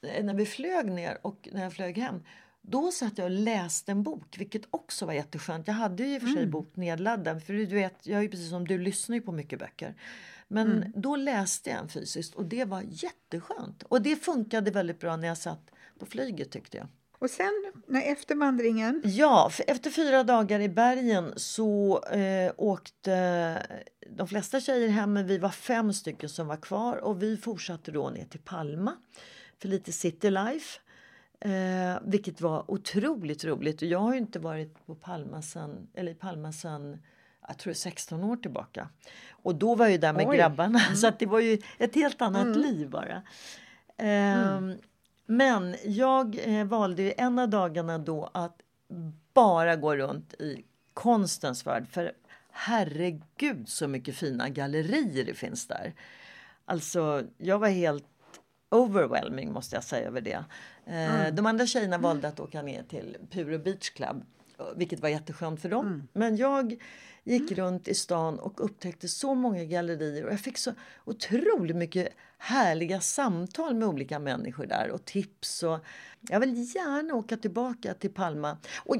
när 0.00 0.34
vi 0.34 0.46
flög 0.46 0.86
ner 0.86 1.18
och 1.22 1.48
när 1.52 1.62
jag 1.62 1.72
flög 1.72 1.98
hem 1.98 2.22
då 2.66 2.92
satt 2.92 3.18
jag 3.18 3.24
och 3.24 3.30
läste 3.30 3.92
en 3.92 4.02
bok, 4.02 4.38
vilket 4.38 4.62
också 4.70 5.06
var 5.06 5.12
jätteskönt. 5.12 5.66
Jag 5.66 5.74
hade 5.74 6.02
ju 6.02 6.14
i 6.14 6.18
och 6.18 6.22
för 6.22 6.28
sig 6.28 6.38
mm. 6.38 6.50
bok 6.50 6.76
nedladdad, 6.76 7.42
för 7.42 7.52
du 7.52 7.66
vet, 7.66 8.06
jag 8.06 8.24
är 8.24 8.28
precis 8.28 8.50
som 8.50 8.66
du 8.66 8.78
lyssnar 8.78 9.16
ju 9.16 9.22
på 9.22 9.32
mycket 9.32 9.58
böcker. 9.58 9.94
Men 10.48 10.72
mm. 10.72 10.92
då 10.96 11.16
läste 11.16 11.70
jag 11.70 11.78
en 11.78 11.88
fysiskt 11.88 12.34
och 12.34 12.44
det 12.44 12.64
var 12.64 12.82
jätteskönt. 12.88 13.82
Och 13.82 14.02
det 14.02 14.16
funkade 14.16 14.70
väldigt 14.70 15.00
bra 15.00 15.16
när 15.16 15.28
jag 15.28 15.38
satt 15.38 15.70
på 15.98 16.06
flyget 16.06 16.50
tyckte 16.50 16.76
jag. 16.76 16.86
Och 17.18 17.30
sen 17.30 17.72
när, 17.86 18.12
efter 18.12 18.34
vandringen? 18.34 19.02
Ja, 19.04 19.50
efter 19.66 19.90
fyra 19.90 20.24
dagar 20.24 20.60
i 20.60 20.68
bergen 20.68 21.32
så 21.36 22.02
eh, 22.04 22.52
åkte 22.56 23.82
de 24.10 24.28
flesta 24.28 24.60
tjejer 24.60 24.88
hem, 24.88 25.12
men 25.12 25.26
vi 25.26 25.38
var 25.38 25.48
fem 25.48 25.92
stycken 25.92 26.28
som 26.28 26.46
var 26.46 26.56
kvar 26.56 26.96
och 26.96 27.22
vi 27.22 27.36
fortsatte 27.36 27.90
då 27.90 28.10
ner 28.10 28.24
till 28.24 28.40
Palma 28.40 28.96
för 29.58 29.68
lite 29.68 29.92
citylife. 29.92 30.80
Eh, 31.40 31.98
vilket 32.04 32.40
var 32.40 32.70
otroligt 32.70 33.44
roligt. 33.44 33.82
jag 33.82 33.98
har 33.98 34.14
inte 34.14 34.38
varit 34.38 34.86
på 34.86 34.94
Palma 34.94 35.42
sen, 35.42 35.88
eller 35.94 36.12
i 36.12 36.14
Palma 36.14 36.52
sen 36.52 36.98
jag 37.48 37.58
tror 37.58 37.72
16 37.72 38.24
år 38.24 38.36
tillbaka. 38.36 38.88
Och 39.30 39.54
då 39.54 39.74
var 39.74 39.86
jag 39.86 40.00
där 40.00 40.12
med 40.12 40.26
Oj. 40.28 40.36
grabbarna 40.36 40.80
mm. 40.86 40.96
så 40.96 41.12
det 41.18 41.26
var 41.26 41.40
ju 41.40 41.58
ett 41.78 41.94
helt 41.94 42.22
annat 42.22 42.44
mm. 42.44 42.58
liv 42.58 42.90
bara. 42.90 43.22
Eh, 43.96 44.56
mm. 44.56 44.78
Men 45.26 45.76
jag 45.84 46.38
eh, 46.58 46.64
valde 46.64 47.10
en 47.10 47.38
av 47.38 47.48
dagarna 47.48 47.98
då 47.98 48.30
att 48.34 48.56
bara 49.34 49.76
gå 49.76 49.96
runt 49.96 50.34
i 50.34 50.64
konstens 50.94 51.66
värld. 51.66 51.86
För 51.90 52.12
herregud 52.50 53.68
så 53.68 53.88
mycket 53.88 54.16
fina 54.16 54.48
gallerier 54.48 55.24
det 55.24 55.34
finns 55.34 55.66
där. 55.66 55.94
Alltså, 56.64 57.22
jag 57.38 57.58
var 57.58 57.68
helt 57.68 58.04
overwhelming 58.70 59.52
måste 59.52 59.76
jag 59.76 59.84
säga 59.84 60.08
över 60.08 60.20
det. 60.20 60.44
Eh, 60.86 61.14
mm. 61.14 61.36
De 61.36 61.46
andra 61.46 61.66
tjejerna 61.66 61.98
valde 61.98 62.28
att 62.28 62.40
åka 62.40 62.62
ner 62.62 62.82
till 62.82 63.16
Puro 63.30 63.58
Beach 63.58 63.90
Club, 63.90 64.24
vilket 64.76 65.00
var 65.00 65.08
jätteskönt 65.08 65.60
för 65.60 65.68
dem. 65.68 65.86
Mm. 65.86 66.08
Men 66.12 66.36
jag 66.36 66.76
gick 67.24 67.50
mm. 67.50 67.64
runt 67.64 67.88
i 67.88 67.94
stan 67.94 68.38
och 68.38 68.64
upptäckte 68.64 69.08
så 69.08 69.34
många 69.34 69.64
gallerier 69.64 70.24
och 70.24 70.32
jag 70.32 70.40
fick 70.40 70.58
så 70.58 70.72
otroligt 71.04 71.76
mycket 71.76 72.08
härliga 72.38 73.00
samtal 73.00 73.74
med 73.74 73.88
olika 73.88 74.18
människor 74.18 74.66
där 74.66 74.90
och 74.90 75.04
tips. 75.04 75.62
Och 75.62 75.78
jag 76.20 76.40
vill 76.40 76.74
gärna 76.74 77.14
åka 77.14 77.36
tillbaka 77.36 77.94
till 77.94 78.10
Palma. 78.10 78.58
Och 78.84 78.96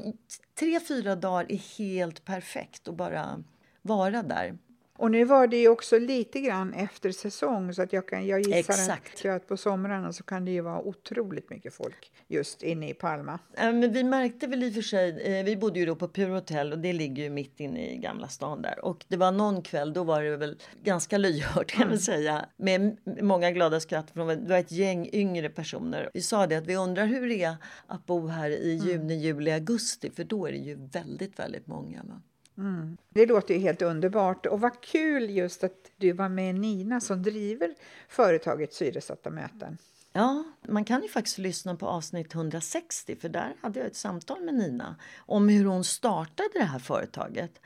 tre, 0.59 0.79
fyra 0.79 1.15
dagar 1.15 1.51
är 1.51 1.77
helt 1.77 2.25
perfekt 2.25 2.87
att 2.87 2.95
bara 2.95 3.43
vara 3.81 4.23
där. 4.23 4.57
Och 4.97 5.11
nu 5.11 5.25
var 5.25 5.47
det 5.47 5.57
ju 5.57 5.69
också 5.69 5.99
lite 5.99 6.39
grann 6.39 6.73
efter 6.73 7.11
säsong 7.11 7.73
så 7.73 7.81
att 7.81 7.93
jag, 7.93 8.07
kan, 8.07 8.27
jag 8.27 8.39
gissar 8.39 8.73
Exakt. 8.73 9.25
att 9.25 9.47
på 9.47 9.57
somrarna 9.57 10.13
så 10.13 10.23
kan 10.23 10.45
det 10.45 10.51
ju 10.51 10.61
vara 10.61 10.81
otroligt 10.81 11.49
mycket 11.49 11.73
folk 11.73 12.11
just 12.27 12.63
inne 12.63 12.89
i 12.89 12.93
Palma. 12.93 13.39
Men 13.57 13.93
vi 13.93 14.03
märkte 14.03 14.47
väl 14.47 14.63
i 14.63 14.69
och 14.69 14.73
för 14.73 14.81
sig, 14.81 15.21
eh, 15.21 15.45
vi 15.45 15.57
bodde 15.57 15.79
ju 15.79 15.85
då 15.85 15.95
på 15.95 16.07
Pure 16.07 16.31
Hotel 16.31 16.71
och 16.71 16.79
det 16.79 16.93
ligger 16.93 17.23
ju 17.23 17.29
mitt 17.29 17.59
inne 17.59 17.93
i 17.93 17.97
Gamla 17.97 18.27
stan 18.27 18.61
där 18.61 18.85
och 18.85 19.05
det 19.07 19.17
var 19.17 19.31
någon 19.31 19.61
kväll, 19.61 19.93
då 19.93 20.03
var 20.03 20.21
det 20.23 20.37
väl 20.37 20.57
ganska 20.83 21.17
lyhört 21.17 21.71
kan 21.71 21.79
man 21.79 21.87
mm. 21.87 21.99
säga 21.99 22.45
med 22.57 22.97
många 23.21 23.51
glada 23.51 23.79
skratt 23.79 24.11
från 24.11 24.27
det 24.27 24.49
var 24.49 24.57
ett 24.57 24.71
gäng 24.71 25.09
yngre 25.13 25.49
personer. 25.49 26.09
Vi 26.13 26.21
sa 26.21 26.47
det 26.47 26.55
att 26.55 26.67
vi 26.67 26.75
undrar 26.75 27.05
hur 27.05 27.29
det 27.29 27.43
är 27.43 27.55
att 27.87 28.05
bo 28.05 28.27
här 28.27 28.49
i 28.49 28.75
mm. 28.75 28.87
juni, 28.87 29.13
juli, 29.15 29.51
augusti 29.51 30.11
för 30.11 30.23
då 30.23 30.45
är 30.45 30.51
det 30.51 30.57
ju 30.57 30.75
väldigt, 30.75 31.39
väldigt 31.39 31.67
många. 31.67 32.03
Va? 32.03 32.21
Mm. 32.57 32.97
Det 33.09 33.25
låter 33.25 33.53
ju 33.53 33.59
helt 33.59 33.81
underbart. 33.81 34.45
Och 34.45 34.61
vad 34.61 34.81
kul 34.81 35.29
just 35.29 35.63
att 35.63 35.91
du 35.97 36.11
var 36.11 36.29
med 36.29 36.55
Nina 36.55 37.01
som 37.01 37.23
driver 37.23 37.75
företaget 38.07 38.73
Syresatta 38.73 39.29
möten. 39.29 39.77
Ja, 40.13 40.43
man 40.67 40.85
kan 40.85 41.01
ju 41.01 41.09
faktiskt 41.09 41.37
lyssna 41.37 41.75
på 41.75 41.87
avsnitt 41.87 42.35
160 42.35 43.15
för 43.15 43.29
där 43.29 43.55
hade 43.61 43.79
jag 43.79 43.87
ett 43.87 43.95
samtal 43.95 44.41
med 44.41 44.53
Nina 44.53 44.95
om 45.17 45.49
hur 45.49 45.65
hon 45.65 45.83
startade 45.83 46.49
det 46.53 46.63
här 46.63 46.79
företaget. 46.79 47.61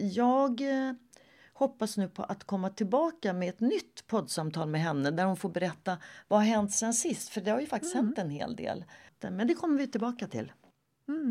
Jag 0.00 0.60
eh, 0.60 0.92
hoppas 1.52 1.96
nu 1.96 2.08
på 2.08 2.22
att 2.22 2.44
komma 2.44 2.70
tillbaka 2.70 3.32
med 3.32 3.48
ett 3.48 3.60
nytt 3.60 4.06
poddsamtal 4.06 4.68
med 4.68 4.80
henne 4.80 5.10
där 5.10 5.24
hon 5.24 5.36
får 5.36 5.48
berätta 5.48 5.98
vad 6.28 6.40
har 6.40 6.46
hänt 6.46 6.72
sen 6.72 6.94
sist, 6.94 7.28
för 7.28 7.40
det 7.40 7.50
har 7.50 7.60
ju 7.60 7.66
faktiskt 7.66 7.94
mm. 7.94 8.06
hänt 8.06 8.18
en 8.18 8.30
hel 8.30 8.56
del. 8.56 8.84
Men 9.20 9.46
det 9.46 9.54
kommer 9.54 9.78
vi 9.78 9.86
tillbaka 9.86 10.26
till. 10.26 10.52
Mm. 11.08 11.30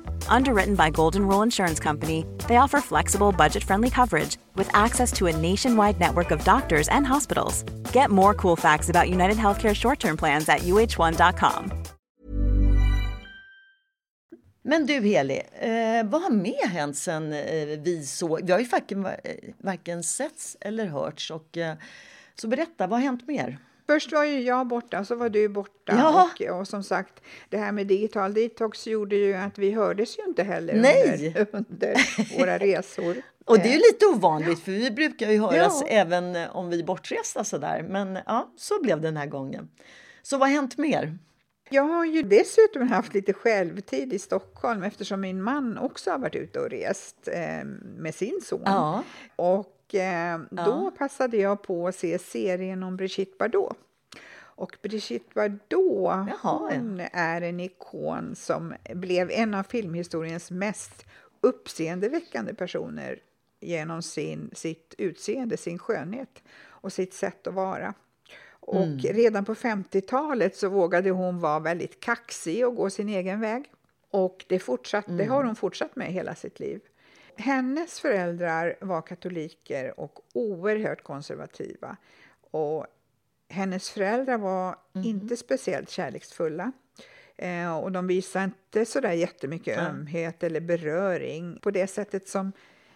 Underwritten 0.31 0.75
by 0.75 0.89
Golden 0.89 1.27
Rule 1.27 1.43
Insurance 1.43 1.79
Company, 1.79 2.25
they 2.47 2.55
offer 2.55 2.81
flexible, 2.81 3.31
budget 3.31 3.63
friendly 3.63 3.89
coverage 3.89 4.37
with 4.55 4.69
access 4.73 5.11
to 5.13 5.27
a 5.27 5.37
nationwide 5.37 5.99
network 5.99 6.31
of 6.31 6.43
doctors 6.43 6.87
and 6.87 7.05
hospitals. 7.05 7.63
Get 7.93 8.09
more 8.09 8.33
cool 8.33 8.55
facts 8.55 8.89
about 8.89 9.09
United 9.09 9.37
Healthcare 9.37 9.75
short 9.75 9.99
term 9.99 10.17
plans 10.17 10.49
at 10.49 10.61
uh1.com. 10.61 11.71
Men 14.63 14.85
du 14.85 15.01
Heli, 15.01 15.41
eh, 15.59 16.03
vad 16.05 16.21
har 16.21 16.29
mer 16.29 16.67
hänt 16.67 16.97
sen 16.97 17.33
eh, 17.33 17.79
vi 17.79 18.05
såg? 18.05 18.45
Vi 18.45 18.51
har 18.51 18.59
ju 18.59 18.65
varken, 18.65 19.05
eh, 19.05 19.35
varken 19.57 20.03
setts 20.03 20.57
eller 20.61 20.85
hörts. 20.85 21.31
Och, 21.31 21.57
eh, 21.57 21.75
så 22.35 22.47
berätta, 22.47 22.87
vad 22.87 22.99
har 22.99 23.05
hänt 23.05 23.27
mer? 23.27 23.57
Först 23.91 24.11
var 24.11 24.23
ju 24.23 24.41
jag 24.41 24.67
borta, 24.67 25.05
så 25.05 25.15
var 25.15 25.29
du 25.29 25.49
borta. 25.49 25.93
Ja. 25.97 26.29
Och, 26.49 26.59
och 26.59 26.67
som 26.67 26.83
sagt, 26.83 27.21
det 27.49 27.57
här 27.57 27.71
med 27.71 27.87
digital 27.87 28.33
detox 28.33 28.87
gjorde 28.87 29.15
ju 29.15 29.33
att 29.33 29.57
vi 29.57 29.71
hördes 29.71 30.19
ju 30.19 30.23
inte 30.23 30.43
heller. 30.43 30.73
Under, 30.73 31.47
under 31.51 32.39
våra 32.39 32.57
resor. 32.57 33.15
Och 33.45 33.57
det 33.57 33.63
är 33.63 33.73
ju 33.73 33.77
lite 33.77 34.05
ovanligt 34.05 34.59
för 34.59 34.71
vi 34.71 34.91
brukar 34.91 35.31
ju 35.31 35.39
höras 35.39 35.81
Ja. 35.81 35.87
även 35.87 36.35
eh, 36.35 36.55
om 36.55 36.69
vi 36.69 36.79
är 36.79 36.83
bortresta 36.83 37.43
sådär. 37.43 37.85
Men 37.89 38.19
ja, 38.25 38.53
så 38.57 38.81
blev 38.81 39.01
det 39.01 39.07
den 39.07 39.17
här 39.17 39.25
gången. 39.25 39.69
Så 40.21 40.37
vad 40.37 40.49
har 40.49 40.55
hänt 40.55 40.77
mer? 40.77 41.17
Jag 41.69 41.83
har 41.83 42.05
ju 42.05 42.23
dessutom 42.23 42.87
haft 42.87 43.13
lite 43.13 43.33
självtid 43.33 44.13
i 44.13 44.19
Stockholm 44.19 44.83
eftersom 44.83 45.21
min 45.21 45.43
man 45.43 45.77
också 45.77 46.11
har 46.11 46.19
varit 46.19 46.35
ute 46.35 46.59
och 46.59 46.69
rest 46.69 47.27
eh, 47.27 47.65
med 47.97 48.15
sin 48.15 48.39
son. 48.43 48.61
Ja. 48.65 49.03
Och 49.35 49.80
eh, 49.95 50.37
då 50.51 50.61
Ja. 50.61 50.91
passade 50.97 51.37
jag 51.37 51.61
på 51.61 51.87
att 51.87 51.95
se 51.95 52.19
serien 52.19 52.83
om 52.83 52.95
Brigitte 52.97 53.35
Bardot. 53.39 53.77
Och 54.53 54.77
Brigitte 54.81 55.29
Bardot, 55.35 55.69
Jaha, 55.69 56.29
ja. 56.43 56.67
hon 56.71 57.01
är 57.13 57.41
en 57.41 57.59
ikon 57.59 58.35
som 58.35 58.73
blev 58.93 59.31
en 59.31 59.53
av 59.53 59.63
filmhistoriens 59.63 60.51
mest 60.51 61.05
uppseendeväckande 61.41 62.53
personer 62.53 63.19
genom 63.59 64.01
sin, 64.01 64.49
sitt 64.53 64.95
utseende, 64.97 65.57
sin 65.57 65.79
skönhet 65.79 66.43
och 66.67 66.93
sitt 66.93 67.13
sätt 67.13 67.47
att 67.47 67.53
vara. 67.53 67.93
Och 68.49 68.83
Mm. 68.83 68.97
redan 68.99 69.45
på 69.45 69.55
50-talet 69.55 70.55
så 70.55 70.69
vågade 70.69 71.09
hon 71.09 71.39
vara 71.39 71.59
väldigt 71.59 71.99
kaxig 71.99 72.67
och 72.67 72.75
gå 72.75 72.89
sin 72.89 73.09
egen 73.09 73.39
väg. 73.39 73.65
Och 74.11 74.45
det, 74.49 74.59
fortsatt, 74.59 75.05
det 75.07 75.13
Mm. 75.13 75.29
har 75.29 75.43
hon 75.43 75.55
fortsatt 75.55 75.95
med 75.95 76.07
hela 76.07 76.35
sitt 76.35 76.59
liv. 76.59 76.81
Hennes 77.37 77.99
föräldrar 77.99 78.75
var 78.81 79.01
katoliker 79.01 79.99
och 79.99 80.19
oerhört 80.33 81.03
konservativa. 81.03 81.97
Och 82.51 82.85
hennes 83.49 83.89
föräldrar 83.89 84.37
var 84.37 84.75
Mhm. 84.93 85.05
inte 85.05 85.37
speciellt 85.37 85.89
kärleksfulla. 85.89 86.71
Eh, 87.37 87.77
och 87.77 87.91
de 87.91 88.07
visade 88.07 88.45
inte 88.45 88.85
så 88.85 88.99
där 88.99 89.11
jättemycket 89.11 89.77
Nej. 89.77 89.85
ömhet 89.85 90.43
eller 90.43 90.59
beröring 90.59 91.59
på 91.61 91.71
det 91.71 91.87
sättet 91.87 92.27
som 92.27 92.51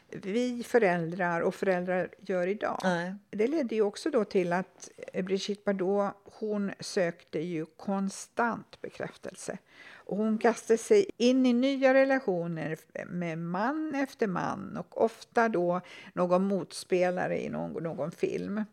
vi 0.09 0.63
föräldrar 0.63 1.41
och 1.41 1.55
föräldrar 1.55 2.09
gör 2.19 2.47
idag. 2.47 2.79
Nej. 2.83 3.15
Det 3.29 3.47
ledde 3.47 3.75
ju 3.75 3.81
också 3.81 4.09
då 4.09 4.23
till 4.25 4.53
att 4.53 4.89
Brigitte 5.13 5.61
Bardot 5.65 6.13
hon 6.23 6.71
sökte 6.79 7.39
ju 7.39 7.65
konstant 7.65 8.81
bekräftelse. 8.81 9.57
Och 10.05 10.17
hon 10.17 10.37
kastade 10.37 10.77
sig 10.77 11.05
in 11.17 11.45
i 11.45 11.53
nya 11.53 11.93
relationer 11.93 12.77
med 13.07 13.37
man 13.37 13.95
efter 13.95 14.27
man 14.27 14.77
och 14.77 15.01
ofta 15.03 15.49
då 15.49 15.81
någon 16.13 16.47
motspelare 16.47 17.43
i 17.43 17.49
någon, 17.49 17.83
någon 17.83 18.11
film. 18.11 18.63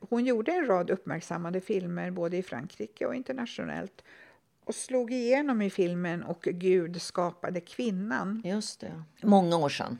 Hon 0.00 0.24
gjorde 0.24 0.52
en 0.52 0.66
rad 0.66 0.90
uppmärksammade 0.90 1.60
filmer 1.60 2.10
både 2.10 2.36
i 2.36 2.42
Frankrike 2.42 3.06
och 3.06 3.14
internationellt 3.14 4.04
och 4.64 4.74
slog 4.74 5.12
igenom 5.12 5.62
i 5.62 5.70
filmen 5.70 6.22
Och 6.22 6.42
Gud 6.42 7.02
skapade 7.02 7.60
kvinnan 7.60 8.42
Just 8.44 8.80
det. 8.80 9.02
Många 9.22 9.56
år 9.56 9.68
sedan. 9.68 9.98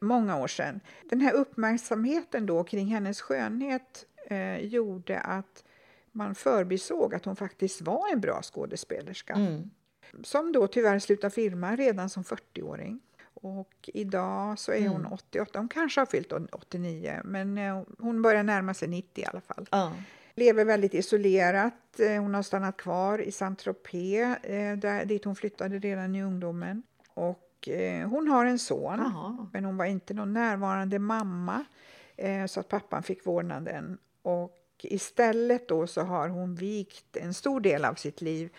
många 0.00 0.36
år 0.38 0.48
sedan. 0.48 0.80
Den 1.10 1.20
här 1.20 1.32
uppmärksamheten 1.32 2.46
då 2.46 2.64
kring 2.64 2.86
hennes 2.86 3.20
skönhet 3.20 4.06
eh, 4.26 4.56
gjorde 4.56 5.20
att 5.20 5.64
man 6.12 6.34
förbisåg 6.34 7.14
att 7.14 7.24
hon 7.24 7.36
faktiskt 7.36 7.82
var 7.82 8.12
en 8.12 8.20
bra 8.20 8.42
skådespelerska. 8.42 9.34
Mm. 9.34 9.70
Som 10.22 10.52
då 10.52 10.66
tyvärr 10.66 10.98
slutade 10.98 11.34
filma 11.34 11.76
redan 11.76 12.08
som 12.10 12.22
40-åring. 12.22 13.00
Och 13.34 13.90
idag 13.94 14.58
så 14.58 14.72
är 14.72 14.88
hon 14.88 15.00
Mm. 15.00 15.12
88, 15.12 15.58
hon 15.58 15.68
kanske 15.68 16.00
har 16.00 16.06
fyllt 16.06 16.32
89 16.52 17.20
men 17.24 17.58
eh, 17.58 17.82
hon 17.98 18.22
börjar 18.22 18.42
närma 18.42 18.74
sig 18.74 18.88
90 18.88 19.22
i 19.22 19.26
alla 19.26 19.40
fall. 19.40 19.66
Ja. 19.70 19.92
Lever 20.34 20.64
väldigt 20.64 20.94
isolerat. 20.94 22.00
Eh, 22.00 22.22
Hon 22.22 22.34
har 22.34 22.42
stannat 22.42 22.76
kvar 22.76 23.18
i 23.18 23.32
Saint-Tropez, 23.32 24.36
eh, 24.44 24.76
där, 24.78 25.04
dit 25.04 25.24
hon 25.24 25.36
flyttade 25.36 25.78
redan 25.78 26.14
i 26.14 26.22
ungdomen. 26.22 26.82
Och 27.14 27.48
hon 28.10 28.28
har 28.28 28.46
en 28.46 28.58
son, 28.58 28.98
Jaha. 28.98 29.46
men 29.52 29.64
hon 29.64 29.76
var 29.76 29.84
inte 29.84 30.14
någon 30.14 30.32
närvarande 30.32 30.98
mamma, 30.98 31.64
så 32.48 32.60
att 32.60 32.68
pappan 32.68 33.02
fick 33.02 33.26
vårdnaden. 33.26 33.98
Och 34.22 34.58
istället 34.82 35.68
då 35.68 35.86
så 35.86 36.00
har 36.00 36.28
hon 36.28 36.54
vikt 36.54 37.16
en 37.16 37.34
stor 37.34 37.60
del 37.60 37.84
av 37.84 37.94
sitt 37.94 38.20
liv 38.20 38.50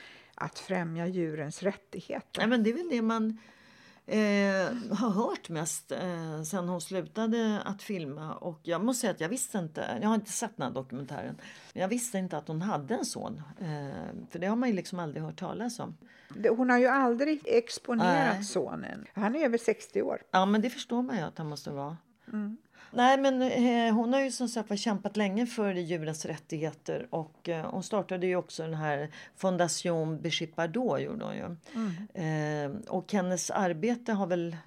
att 0.43 0.59
främja 0.59 1.07
djurens 1.07 1.63
rättigheter. 1.63 2.39
Nej, 2.41 2.47
men 2.47 2.63
det 2.63 2.69
är 2.69 2.73
väl 2.73 2.89
det 2.89 3.01
man 3.01 3.38
eh, 4.06 4.95
har 4.97 5.10
hört 5.10 5.49
mest 5.49 5.91
eh, 5.91 6.43
sen 6.43 6.69
hon 6.69 6.82
slutade 6.82 7.62
att 7.65 7.82
filma. 7.82 8.34
Och 8.34 8.60
jag 8.63 8.86
måste 8.86 9.01
säga 9.01 9.12
att 9.12 9.21
jag 9.21 9.29
visste 9.29 9.58
inte, 9.58 9.99
jag 10.01 10.08
har 10.08 10.15
inte 10.15 10.32
sett 10.32 10.58
den 10.58 10.67
här 10.67 10.73
dokumentären, 10.73 11.36
men 11.73 11.82
jag 11.82 11.88
visste 11.88 12.17
inte 12.17 12.38
att 12.38 12.47
hon 12.47 12.62
hade 12.62 12.95
en 12.95 13.06
son. 13.06 13.41
Eh, 13.60 14.29
för 14.32 14.39
det 14.39 14.47
har 14.47 14.56
man 14.56 14.69
ju 14.69 14.75
liksom 14.75 14.99
aldrig 14.99 15.23
hört 15.23 15.39
talas 15.39 15.79
om. 15.79 15.97
Hon 16.49 16.69
har 16.69 16.77
ju 16.77 16.88
aldrig 16.88 17.41
exponerat 17.45 18.36
Nej. 18.36 18.43
sonen. 18.43 19.06
Han 19.13 19.36
är 19.36 19.45
över 19.45 19.58
60 19.58 20.01
år. 20.01 20.21
Ja, 20.32 20.45
men 20.45 20.62
det 20.62 20.69
förstår 20.69 21.01
man 21.01 21.17
ju 21.17 21.21
att 21.21 21.38
han 21.38 21.49
måste 21.49 21.71
vara. 21.71 21.97
Mm. 22.27 22.58
Nej, 22.95 23.17
men 23.17 23.41
eh, 23.41 23.93
hon 23.95 24.13
har 24.13 24.19
ju 24.21 24.32
som 24.32 24.47
sagt 24.49 24.79
kämpat 24.79 25.17
länge 25.17 25.45
för 25.45 25.73
djurens 25.73 26.25
rättigheter 26.25 27.08
och 27.10 27.49
eh, 27.49 27.65
hon 27.71 27.84
startade 27.84 28.27
ju 28.27 28.36
också 28.36 28.63
den 28.63 28.73
här 28.73 29.10
Fondation 29.36 30.21
Brigitte 30.21 30.53
Bardot 30.56 31.01
gjorde 31.01 31.25
hon 31.25 31.36
ju. 31.36 31.43
Eh, 32.23 32.71
och 32.88 33.13
hennes 33.13 33.51
arbete 33.51 34.13
har 34.13 34.27
väl 34.27 34.58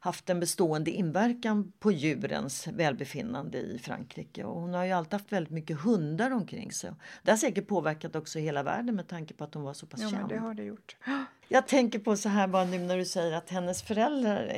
haft 0.00 0.30
en 0.30 0.40
bestående 0.40 0.90
inverkan 0.90 1.72
på 1.78 1.92
djurens 1.92 2.66
välbefinnande 2.66 3.58
i 3.58 3.78
Frankrike. 3.78 4.44
Och 4.44 4.60
hon 4.60 4.74
har 4.74 4.84
ju 4.84 4.92
alltid 4.92 5.12
haft 5.12 5.32
väldigt 5.32 5.52
mycket 5.52 5.80
hundar 5.80 6.30
omkring 6.30 6.72
sig. 6.72 6.90
Det 7.22 7.30
har 7.30 7.38
säkert 7.38 7.66
påverkat 7.66 8.16
också 8.16 8.38
hela 8.38 8.62
världen 8.62 8.96
med 8.96 9.08
tanke 9.08 9.34
på 9.34 9.44
att 9.44 9.54
hon 9.54 9.62
var 9.62 9.74
så 9.74 9.86
pass 9.86 10.00
Ja, 10.00 10.10
känd. 10.10 10.28
det 10.28 10.38
har 10.38 10.54
det 10.54 10.62
gjort. 10.64 10.96
Jag 11.48 11.66
tänker 11.68 11.98
på 11.98 12.16
så 12.16 12.28
här 12.28 12.46
bara 12.46 12.64
nu 12.64 12.78
när 12.78 12.96
du 12.96 13.04
säger 13.04 13.32
att 13.32 13.50
hennes 13.50 13.82
föräldrar 13.82 14.52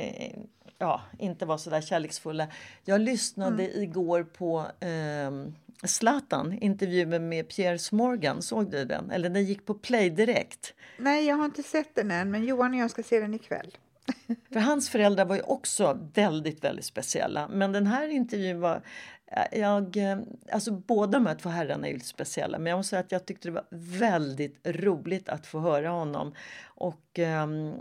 ja, 0.77 1.01
inte 1.19 1.45
var 1.45 1.57
så 1.57 1.69
där 1.69 1.81
kärleksfulla. 1.81 2.47
Jag 2.85 3.01
lyssnade 3.01 3.77
igår 3.77 4.23
på 4.23 4.65
eh, 4.79 5.31
Zlatan, 5.87 6.53
intervjun 6.61 7.29
med 7.29 7.49
Piers 7.49 7.91
Morgan. 7.91 8.41
Såg 8.41 8.71
du 8.71 8.85
den? 8.85 9.11
Eller 9.11 9.29
den 9.29 9.45
gick 9.45 9.65
på 9.65 9.73
Play 9.73 10.09
direkt. 10.09 10.73
Nej, 10.97 11.25
jag 11.27 11.35
har 11.35 11.45
inte 11.45 11.63
sett 11.63 11.95
den 11.95 12.11
än, 12.11 12.31
men 12.31 12.43
Johan 12.45 12.73
och 12.73 12.79
jag 12.79 12.91
ska 12.91 13.03
se 13.03 13.19
den 13.19 13.33
ikväll. 13.33 13.77
För 14.53 14.59
hans 14.59 14.89
föräldrar 14.89 15.25
var 15.25 15.35
ju 15.35 15.41
också 15.41 15.99
väldigt, 16.13 16.63
väldigt 16.63 16.85
speciella. 16.85 17.47
Men 17.47 17.71
den 17.71 17.87
här 17.87 18.07
intervjun 18.07 18.59
var... 18.59 18.81
eh, 19.27 19.59
Jag, 19.59 19.97
eh, 19.97 20.17
alltså 20.51 20.71
båda 20.71 21.11
de 21.11 21.25
här 21.25 21.35
två 21.35 21.49
herrarna 21.49 21.87
är 21.87 21.91
ju 21.91 21.99
speciella 21.99 22.59
men 22.59 22.69
jag 22.69 22.77
måste 22.77 22.89
säga 22.89 22.99
att 22.99 23.11
jag 23.11 23.25
tyckte 23.25 23.47
det 23.47 23.51
var 23.51 23.65
väldigt 23.69 24.59
roligt 24.63 25.29
att 25.29 25.47
få 25.47 25.59
höra 25.59 25.89
honom 25.89 26.33
och 26.65 27.19
ehm, 27.19 27.73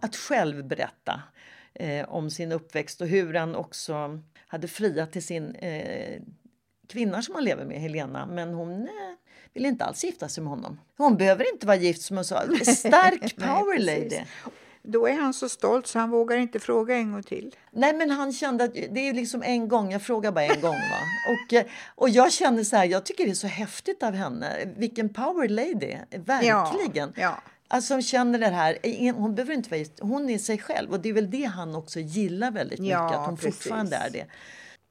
att 0.00 0.16
själv 0.16 0.64
berätta 0.64 1.22
eh, 1.80 2.08
om 2.08 2.30
sin 2.30 2.52
uppväxt 2.52 3.00
och 3.00 3.06
hur 3.06 3.34
han 3.34 3.54
också 3.54 4.22
hade 4.46 4.68
friat 4.68 5.12
till 5.12 5.26
sin 5.26 5.54
eh, 5.54 6.20
kvinna 6.88 7.22
som 7.22 7.34
han 7.34 7.44
lever 7.44 7.64
med, 7.64 7.80
Helena, 7.80 8.26
men 8.26 8.54
hon 8.54 8.82
eh, 8.82 8.88
ville 9.54 9.68
inte 9.68 9.84
alls 9.84 10.04
gifta 10.04 10.28
sig 10.28 10.42
med 10.42 10.50
honom. 10.50 10.80
Hon 10.96 11.16
behöver 11.16 11.52
inte 11.52 11.66
vara 11.66 11.76
gift 11.76 12.02
som 12.02 12.16
hon 12.16 12.24
sa. 12.24 12.42
Stark 12.76 13.36
power 13.36 13.78
lady. 13.78 14.20
Då 14.82 15.08
är 15.08 15.14
han 15.14 15.34
så 15.34 15.48
stolt 15.48 15.86
så 15.86 15.98
han 15.98 16.10
vågar 16.10 16.36
inte 16.36 16.60
fråga 16.60 16.94
en 16.94 17.12
gång 17.12 17.22
till. 17.22 17.54
Nej 17.70 17.94
men 17.94 18.10
han 18.10 18.32
kände 18.32 18.64
att 18.64 18.74
det 18.74 19.08
är 19.08 19.14
liksom 19.14 19.42
en 19.42 19.68
gång, 19.68 19.92
jag 19.92 20.02
frågar 20.02 20.32
bara 20.32 20.44
en 20.44 20.60
gång 20.60 20.74
va. 20.74 21.00
Och, 21.32 21.52
eh, 21.52 21.66
och 21.94 22.08
jag 22.08 22.32
känner 22.32 22.64
så 22.64 22.76
här, 22.76 22.84
jag 22.84 23.06
tycker 23.06 23.24
det 23.24 23.30
är 23.30 23.34
så 23.34 23.46
häftigt 23.46 24.02
av 24.02 24.12
henne. 24.12 24.72
Vilken 24.76 25.08
power 25.08 25.48
lady, 25.48 25.96
verkligen. 26.10 27.12
Ja, 27.16 27.22
ja. 27.22 27.42
Alltså 27.68 27.94
hon 27.94 28.02
känner 28.02 28.38
det 28.38 28.46
här, 28.46 28.78
hon 29.12 29.34
behöver 29.34 29.54
inte 29.54 29.70
vara 29.70 29.78
gift, 29.78 30.00
hon 30.00 30.30
är 30.30 30.38
sig 30.38 30.58
själv 30.58 30.90
och 30.92 31.00
det 31.00 31.08
är 31.08 31.12
väl 31.12 31.30
det 31.30 31.44
han 31.44 31.74
också 31.74 32.00
gillar 32.00 32.50
väldigt 32.50 32.78
mycket, 32.80 32.92
Ja, 32.92 33.14
att 33.20 33.26
hon 33.26 33.36
precis. 33.36 33.54
fortfarande 33.54 33.96
är 33.96 34.10
det. 34.10 34.26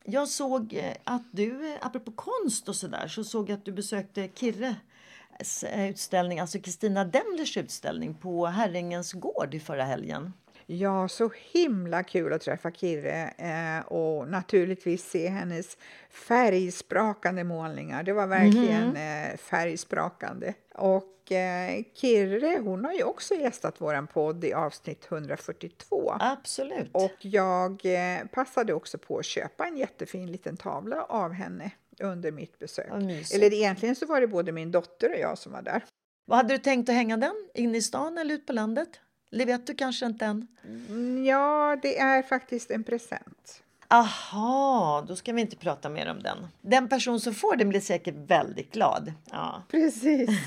Jag 0.04 0.28
såg 0.28 0.74
eh, 0.74 0.94
att 1.04 1.24
du, 1.32 1.72
eh, 1.74 1.78
apropå 1.82 2.12
konst 2.12 2.70
och 2.70 2.76
sådär, 2.76 3.08
så 3.08 3.24
såg 3.24 3.50
jag 3.50 3.58
att 3.58 3.66
du 3.66 3.72
besökte 3.72 4.30
Kirres 4.36 5.64
eh, 5.64 5.90
utställning, 5.90 6.40
alltså 6.40 6.60
Kristina 6.60 7.06
Demlers 7.06 7.58
utställning 7.58 8.14
på 8.16 8.46
Herrängens 8.46 9.14
gård 9.14 9.54
i 9.54 9.60
förra 9.60 9.84
helgen. 9.84 10.34
Ja, 10.68 11.08
så 11.08 11.30
himla 11.54 12.04
kul 12.04 12.34
att 12.34 12.42
träffa 12.42 12.72
Kirre 12.72 13.28
eh, 13.38 13.86
och 13.88 14.28
naturligtvis 14.28 15.10
se 15.10 15.28
hennes 15.28 15.78
färgsprakande 16.10 17.44
målningar. 17.44 18.04
Det 18.04 18.14
var 18.14 18.28
verkligen 18.28 18.88
Mhm. 18.88 18.96
eh, 19.32 19.38
färgsprakande. 19.38 20.54
Och 20.76 21.04
eh, 21.32 21.84
Kirre, 21.94 22.60
hon 22.64 22.86
har 22.86 22.94
ju 22.94 23.04
också 23.04 23.36
gästat 23.36 23.82
våran 23.82 24.08
podd 24.08 24.44
i 24.44 24.54
avsnitt 24.54 25.06
142. 25.12 26.16
Absolut. 26.20 26.90
Och 26.92 27.16
jag 27.20 27.86
eh, 27.86 28.26
passade 28.28 28.74
också 28.74 28.98
på 28.98 29.18
att 29.18 29.26
köpa 29.26 29.68
en 29.68 29.78
jättefin 29.78 30.32
liten 30.32 30.58
tavla 30.58 31.04
av 31.04 31.32
henne 31.32 31.72
under 32.00 32.32
mitt 32.32 32.60
besök. 32.60 32.88
Eller 33.34 33.54
egentligen 33.54 33.96
så 33.96 34.06
var 34.06 34.22
det 34.22 34.28
både 34.28 34.52
min 34.52 34.72
dotter 34.72 35.10
och 35.10 35.20
jag 35.20 35.38
som 35.38 35.52
var 35.52 35.62
där. 35.62 35.84
Vad 36.26 36.38
hade 36.38 36.54
du 36.54 36.58
tänkt 36.58 36.90
att 36.90 36.96
hänga 36.96 37.18
den? 37.18 37.50
In 37.54 37.76
i 37.76 37.82
stan 37.82 38.18
eller 38.18 38.36
ut 38.36 38.46
på 38.46 38.54
landet? 38.54 38.90
Eller 39.32 39.46
vet 39.46 39.68
du 39.68 39.76
kanske 39.76 40.06
inte 40.06 40.26
än? 40.26 40.48
Mm, 40.90 41.26
Ja, 41.26 41.78
det 41.82 42.00
är 42.00 42.22
faktiskt 42.22 42.72
en 42.72 42.84
present. 42.84 43.62
Aha, 43.88 45.06
då 45.08 45.16
ska 45.16 45.34
vi 45.34 45.42
inte 45.42 45.56
prata 45.56 45.90
mer 45.90 46.12
om 46.12 46.20
den. 46.24 46.48
Den 46.62 46.90
person 46.90 47.20
som 47.20 47.34
får 47.34 47.56
den 47.56 47.70
blir 47.70 47.82
säkert 47.82 48.16
väldigt 48.16 48.72
glad. 48.72 49.14
Ja. 49.32 49.64
Precis. 49.72 50.30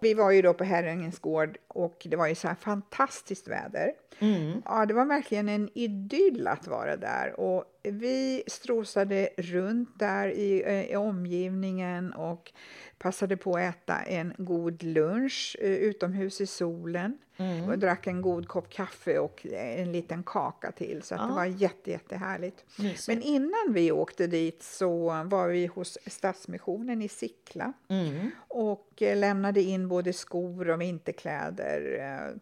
Vi 0.00 0.14
var 0.14 0.30
ju 0.30 0.42
då 0.42 0.54
på 0.54 0.64
Herrängens 0.64 1.18
gård 1.18 1.58
och 1.68 2.06
det 2.10 2.16
var 2.16 2.26
ju 2.26 2.34
så 2.34 2.48
här 2.48 2.54
fantastiskt 2.54 3.48
väder. 3.48 3.92
Mm. 4.18 4.62
Ja, 4.64 4.86
det 4.86 4.94
var 4.94 5.04
verkligen 5.04 5.48
en 5.48 5.68
idyll 5.74 6.46
att 6.46 6.66
vara 6.66 6.96
där 6.96 7.40
och 7.40 7.64
vi 7.82 8.42
strosade 8.46 9.28
runt 9.36 9.98
där 9.98 10.28
i, 10.28 10.62
eh, 10.66 10.90
i 10.90 10.96
omgivningen 10.96 12.12
och 12.12 12.52
passade 12.98 13.36
på 13.36 13.52
att 13.54 13.60
äta 13.76 13.94
en 13.96 14.34
god 14.38 14.82
lunch 14.82 15.56
eh, 15.60 15.70
utomhus 15.70 16.40
i 16.40 16.46
solen 16.46 17.18
Mm. 17.38 17.68
och 17.68 17.78
drack 17.78 18.06
en 18.06 18.22
god 18.22 18.48
kopp 18.48 18.70
kaffe 18.70 19.18
och 19.18 19.46
en 19.52 19.92
liten 19.92 20.22
kaka 20.22 20.72
till 20.72 21.02
så 21.02 21.14
att 21.14 21.20
det 21.20 21.26
Ja. 21.28 21.34
var 21.34 21.44
jätte, 21.44 21.90
jättehärligt. 21.90 22.64
Mysigt. 22.78 23.08
Men 23.08 23.22
innan 23.22 23.72
vi 23.72 23.92
åkte 23.92 24.26
dit 24.26 24.62
så 24.62 25.08
var 25.24 25.48
vi 25.48 25.66
hos 25.66 25.98
Stadsmissionen 26.06 27.02
i 27.02 27.08
Sickla 27.08 27.72
Mm. 27.88 28.30
och 28.48 29.02
eh, 29.02 29.16
lämnade 29.16 29.60
in 29.62 29.88
både 29.88 30.12
skor 30.12 30.70
och 30.70 30.80
vinterkläder 30.80 31.96
eh, 32.00 32.26
eh, 32.28 32.34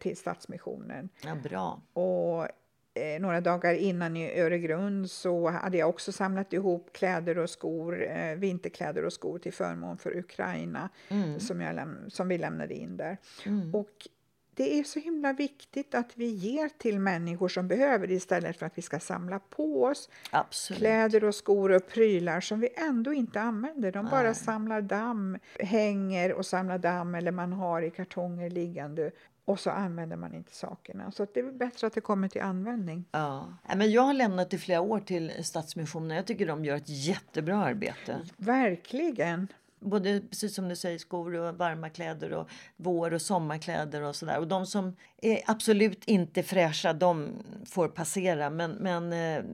till 0.00 0.16
Stadsmissionen. 0.16 1.08
Ja, 1.24 1.34
bra. 1.34 1.80
Och 1.92 2.48
eh, 2.94 3.20
några 3.20 3.40
dagar 3.40 3.74
innan 3.74 4.16
i 4.16 4.40
Öregrund 4.40 5.10
så 5.10 5.48
hade 5.50 5.78
jag 5.78 5.88
också 5.88 6.12
samlat 6.12 6.52
ihop 6.52 6.92
kläder 6.92 7.38
och 7.38 7.50
skor, 7.50 8.02
eh, 8.02 8.34
vinterkläder 8.34 9.04
och 9.04 9.12
skor 9.12 9.38
till 9.38 9.52
förmån 9.52 9.98
för 9.98 10.16
Ukraina 10.16 10.88
Mm. 11.08 11.40
som, 11.40 11.60
jag 11.60 11.88
som 12.08 12.28
vi 12.28 12.38
lämnade 12.38 12.74
in 12.74 12.96
där. 12.96 13.16
Mm. 13.46 13.74
Och 13.74 14.08
det 14.56 14.78
är 14.78 14.84
så 14.84 14.98
himla 14.98 15.32
viktigt 15.32 15.94
att 15.94 16.10
vi 16.14 16.26
ger 16.26 16.68
till 16.68 17.00
människor 17.00 17.48
som 17.48 17.68
behöver 17.68 18.06
det 18.06 18.14
istället 18.14 18.56
för 18.58 18.66
att 18.66 18.78
vi 18.78 18.82
ska 18.82 18.98
samla 19.00 19.38
på 19.38 19.84
oss 19.84 20.08
Absolut. 20.30 20.78
kläder 20.78 21.24
och 21.24 21.34
skor 21.34 21.72
och 21.72 21.86
prylar 21.88 22.40
som 22.40 22.60
vi 22.60 22.68
ändå 22.76 23.12
inte 23.12 23.40
använder. 23.40 23.92
De 23.92 24.06
bara 24.10 24.22
Nej. 24.22 24.34
samlar 24.34 24.80
damm, 24.80 25.38
hänger 25.60 26.32
och 26.32 26.46
samlar 26.46 26.78
damm 26.78 27.14
eller 27.14 27.32
man 27.32 27.52
har 27.52 27.82
i 27.82 27.90
kartonger 27.90 28.50
liggande 28.50 29.10
och 29.44 29.60
så 29.60 29.70
använder 29.70 30.16
man 30.16 30.34
inte 30.34 30.54
sakerna. 30.54 31.10
Så 31.10 31.26
det 31.34 31.40
är 31.40 31.52
bättre 31.52 31.86
att 31.86 31.92
det 31.92 32.00
kommer 32.00 32.28
till 32.28 32.42
användning. 32.42 33.04
Ja. 33.10 33.46
Nej, 33.68 33.76
Men 33.76 33.90
jag 33.90 34.02
har 34.02 34.14
lämnat 34.14 34.54
i 34.54 34.58
flera 34.58 34.80
år 34.80 35.00
till 35.00 35.44
Stadsmissionen. 35.44 36.16
Jag 36.16 36.26
tycker 36.26 36.46
de 36.46 36.64
gör 36.64 36.76
ett 36.76 36.88
jättebra 36.88 37.56
arbete. 37.56 38.20
Verkligen. 38.36 39.48
Både 39.80 40.20
precis 40.20 40.54
som 40.54 40.68
du 40.68 40.76
säger 40.76 40.98
skor 40.98 41.34
och 41.34 41.54
varma 41.54 41.88
kläder 41.88 42.32
och 42.32 42.48
vår 42.76 43.14
och 43.14 43.22
sommarkläder 43.22 44.02
och 44.02 44.16
sådär. 44.16 44.38
Och 44.38 44.48
de 44.48 44.66
som 44.66 44.96
är 45.22 45.40
absolut 45.46 46.04
inte 46.04 46.42
fräscha 46.42 46.92
de 46.92 47.32
får 47.66 47.88
passera. 47.88 48.50
Men, 48.50 48.70
men 48.70 49.12
eh, 49.12 49.44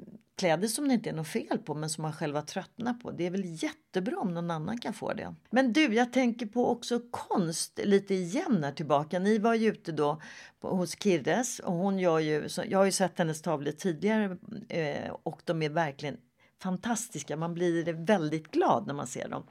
kläder 0.40 0.68
som 0.68 0.88
det 0.88 0.94
inte 0.94 1.10
är 1.10 1.14
något 1.14 1.28
fel 1.28 1.58
på 1.58 1.74
men 1.74 1.90
som 1.90 2.02
man 2.02 2.12
själva 2.12 2.42
tröttnar 2.42 2.94
på. 2.94 3.10
Det 3.10 3.26
är 3.26 3.30
väl 3.30 3.62
jättebra 3.62 4.18
om 4.18 4.34
någon 4.34 4.50
annan 4.50 4.78
kan 4.78 4.94
få 4.94 5.12
det. 5.12 5.34
Men 5.50 5.72
du, 5.72 5.94
jag 5.94 6.12
tänker 6.12 6.46
på 6.46 6.70
också 6.70 7.00
konst 7.10 7.80
lite 7.84 8.14
igen 8.14 8.64
här 8.64 8.72
tillbaka. 8.72 9.18
Ni 9.18 9.38
var 9.38 9.54
ju 9.54 9.68
ute 9.68 9.92
då 9.92 10.20
på, 10.60 10.68
hos 10.68 11.02
Kirres 11.02 11.58
och 11.58 11.72
hon 11.72 11.98
gör 11.98 12.18
ju, 12.18 12.48
jag 12.68 12.78
har 12.78 12.84
ju 12.84 12.92
sett 12.92 13.18
hennes 13.18 13.42
tavlor 13.42 13.72
tidigare 13.72 14.36
eh, 14.68 15.10
och 15.22 15.40
de 15.44 15.62
är 15.62 15.70
verkligen 15.70 16.16
fantastiska. 16.62 17.36
Man 17.36 17.54
blir 17.54 17.92
väldigt 17.92 18.50
glad 18.50 18.86
när 18.86 18.94
man 18.94 19.06
ser 19.06 19.28
dem. 19.28 19.42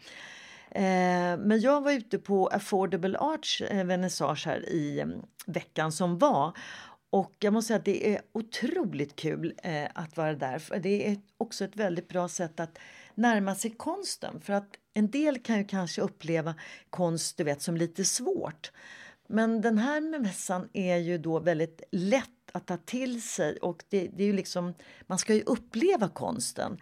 Eh, 0.71 1.37
men 1.37 1.59
jag 1.59 1.81
var 1.81 1.91
ute 1.91 2.19
på 2.19 2.47
Affordable 2.47 3.17
Arts 3.17 3.61
eh, 3.61 3.85
vernissage 3.85 4.45
här 4.45 4.69
i 4.69 4.99
mm, 4.99 5.21
veckan 5.45 5.91
som 5.91 6.17
var. 6.17 6.57
Och 7.09 7.35
jag 7.39 7.53
måste 7.53 7.67
säga 7.67 7.77
att 7.79 7.85
det 7.85 8.15
är 8.15 8.21
otroligt 8.31 9.15
kul 9.15 9.53
eh, 9.63 9.87
att 9.93 10.17
vara 10.17 10.33
där. 10.33 10.59
För 10.59 10.79
det 10.79 11.07
är 11.07 11.17
också 11.37 11.65
ett 11.65 11.75
väldigt 11.75 12.07
bra 12.07 12.27
sätt 12.27 12.59
att 12.59 12.77
närma 13.15 13.55
sig 13.55 13.71
konsten. 13.71 14.41
För 14.41 14.53
att 14.53 14.75
en 14.93 15.11
del 15.11 15.39
kan 15.39 15.57
ju 15.57 15.63
kanske 15.63 16.01
uppleva 16.01 16.55
konst 16.89 17.37
du 17.37 17.43
vet, 17.43 17.61
som 17.61 17.77
lite 17.77 18.05
svårt. 18.05 18.71
Men 19.27 19.61
den 19.61 19.77
här 19.77 20.19
mässan 20.19 20.69
är 20.73 20.97
ju 20.97 21.17
då 21.17 21.39
väldigt 21.39 21.83
lätt 21.91 22.29
att 22.51 22.67
ta 22.67 22.77
till 22.77 23.21
sig 23.21 23.57
och 23.57 23.83
det, 23.89 24.09
det 24.13 24.23
är 24.23 24.27
ju 24.27 24.33
liksom, 24.33 24.73
man 25.07 25.17
ska 25.17 25.33
ju 25.33 25.41
uppleva 25.41 26.09
konsten. 26.09 26.77